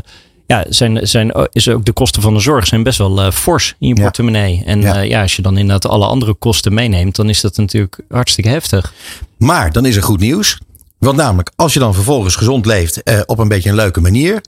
ja, 0.48 0.66
zijn, 0.70 1.08
zijn, 1.08 1.48
is 1.52 1.68
ook 1.70 1.86
de 1.86 1.92
kosten 1.92 2.22
van 2.22 2.34
de 2.34 2.40
zorg 2.40 2.68
zijn 2.68 2.84
best 2.84 2.98
wel 2.98 3.22
eh, 3.22 3.32
fors 3.32 3.76
in 3.80 3.88
je 3.88 3.96
Ja. 3.96 4.02
portemonnee. 4.02 4.64
En 4.66 4.82
Ja. 4.82 4.94
ja. 4.96 5.00
ja, 5.02 5.22
als 5.22 5.36
je 5.36 5.42
dan 5.42 5.58
inderdaad 5.58 5.92
alle 5.92 6.06
andere 6.06 6.34
kosten 6.34 6.74
meeneemt, 6.74 7.16
dan 7.16 7.30
is 7.30 7.42
dat 7.42 7.58
natuurlijk 7.58 8.00
hartstikke 8.10 8.50
heftig. 8.50 8.94
Maar 9.38 9.72
dan 9.72 9.86
is 9.86 9.96
er 9.96 10.04
goed 10.04 10.20
nieuws. 10.20 10.58
Want 11.00 11.18
namelijk, 11.18 11.52
als 11.56 11.74
je 11.74 11.80
dan 11.80 11.94
vervolgens 11.94 12.36
gezond 12.36 12.66
leeft 12.66 13.04
eh, 13.04 13.20
op 13.26 13.40
een 13.40 13.48
beetje 13.48 13.70
een 13.70 13.76
leuke 13.76 14.02
manier. 14.02 14.42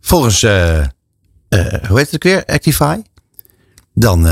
Volgens, 0.00 0.42
eh, 0.42 0.80
eh, 0.80 0.86
hoe 1.88 1.98
heet 1.98 2.10
het 2.10 2.22
weer? 2.22 2.44
Actify. 2.44 3.02
Dan, 3.92 4.24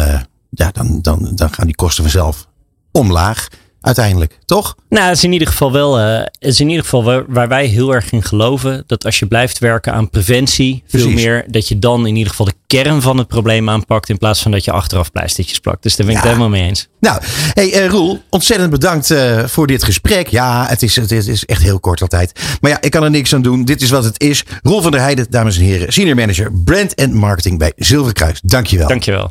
ja, 0.50 0.70
dan, 0.72 0.98
dan, 1.02 1.32
dan 1.34 1.52
gaan 1.52 1.66
die 1.66 1.74
kosten 1.74 2.02
vanzelf 2.02 2.46
omlaag. 2.92 3.48
Uiteindelijk, 3.82 4.38
toch? 4.44 4.74
Nou, 4.88 5.06
het 5.08 5.16
is 5.16 5.24
in 5.24 5.32
ieder 5.32 5.48
geval 5.48 5.72
wel, 5.72 5.96
het 5.96 6.30
is 6.38 6.60
in 6.60 6.68
ieder 6.68 6.84
geval 6.84 7.04
waar, 7.04 7.24
waar 7.28 7.48
wij 7.48 7.66
heel 7.66 7.94
erg 7.94 8.12
in 8.12 8.22
geloven. 8.22 8.84
Dat 8.86 9.04
als 9.04 9.18
je 9.18 9.26
blijft 9.26 9.58
werken 9.58 9.92
aan 9.92 10.10
preventie, 10.10 10.82
veel 10.86 11.08
meer, 11.10 11.44
dat 11.46 11.68
je 11.68 11.78
dan 11.78 12.06
in 12.06 12.14
ieder 12.16 12.30
geval 12.30 12.46
de 12.46 12.52
kern 12.66 13.02
van 13.02 13.18
het 13.18 13.28
probleem 13.28 13.70
aanpakt. 13.70 14.08
In 14.08 14.18
plaats 14.18 14.40
van 14.42 14.50
dat 14.50 14.64
je 14.64 14.70
achteraf 14.72 15.12
pleistertjes 15.12 15.58
plakt. 15.58 15.82
Dus 15.82 15.96
daar 15.96 16.06
ben 16.06 16.14
ik 16.16 16.22
Ja. 16.22 16.28
het 16.28 16.36
helemaal 16.38 16.58
mee 16.58 16.68
eens. 16.68 16.88
Nou, 17.00 17.20
hey, 17.54 17.72
eh, 17.72 17.86
Roel, 17.88 18.22
ontzettend 18.30 18.70
bedankt 18.70 19.10
eh, 19.10 19.44
voor 19.46 19.66
dit 19.66 19.84
gesprek. 19.84 20.28
Ja, 20.28 20.66
het 20.68 20.82
is, 20.82 20.96
het 20.96 21.10
is- 21.10 21.26
het 21.26 21.34
is 21.34 21.44
echt 21.44 21.62
heel 21.62 21.80
kort 21.80 22.02
altijd. 22.02 22.40
Maar 22.60 22.70
ja, 22.70 22.80
ik 22.80 22.90
kan 22.90 23.02
er 23.02 23.10
niks 23.10 23.34
aan 23.34 23.42
doen. 23.42 23.64
Dit 23.64 23.82
is 23.82 23.90
wat 23.90 24.04
het 24.04 24.20
is. 24.22 24.44
Roel 24.62 24.80
van 24.82 24.90
der 24.90 25.00
Heijden, 25.00 25.26
dames 25.30 25.56
en 25.56 25.62
heren, 25.64 25.92
senior 25.92 26.16
manager 26.16 26.52
brand 26.52 26.94
en 26.94 27.14
marketing 27.14 27.58
bij 27.58 27.72
Zilverkruis. 27.76 28.40
Dankjewel. 28.44 28.88
Dankjewel. 28.88 29.30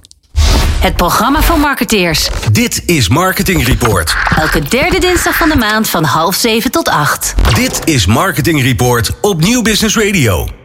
Het 0.82 0.96
programma 0.96 1.42
van 1.42 1.60
marketeers. 1.60 2.30
Dit 2.52 2.84
is 2.86 3.10
Marketing 3.10 3.66
Report. 3.66 4.16
Elke 4.38 4.60
derde 4.60 5.00
dinsdag 5.00 5.38
van 5.38 5.50
de 5.50 5.56
maand 5.56 5.90
van 5.90 6.04
half 6.04 6.36
zeven 6.36 6.72
tot 6.72 6.90
acht. 6.90 7.34
Dit 7.54 7.82
is 7.84 8.06
Marketing 8.06 8.62
Report 8.62 9.12
op 9.22 9.42
Nieuw 9.42 9.62
Business 9.62 9.98
Radio. 9.98 10.60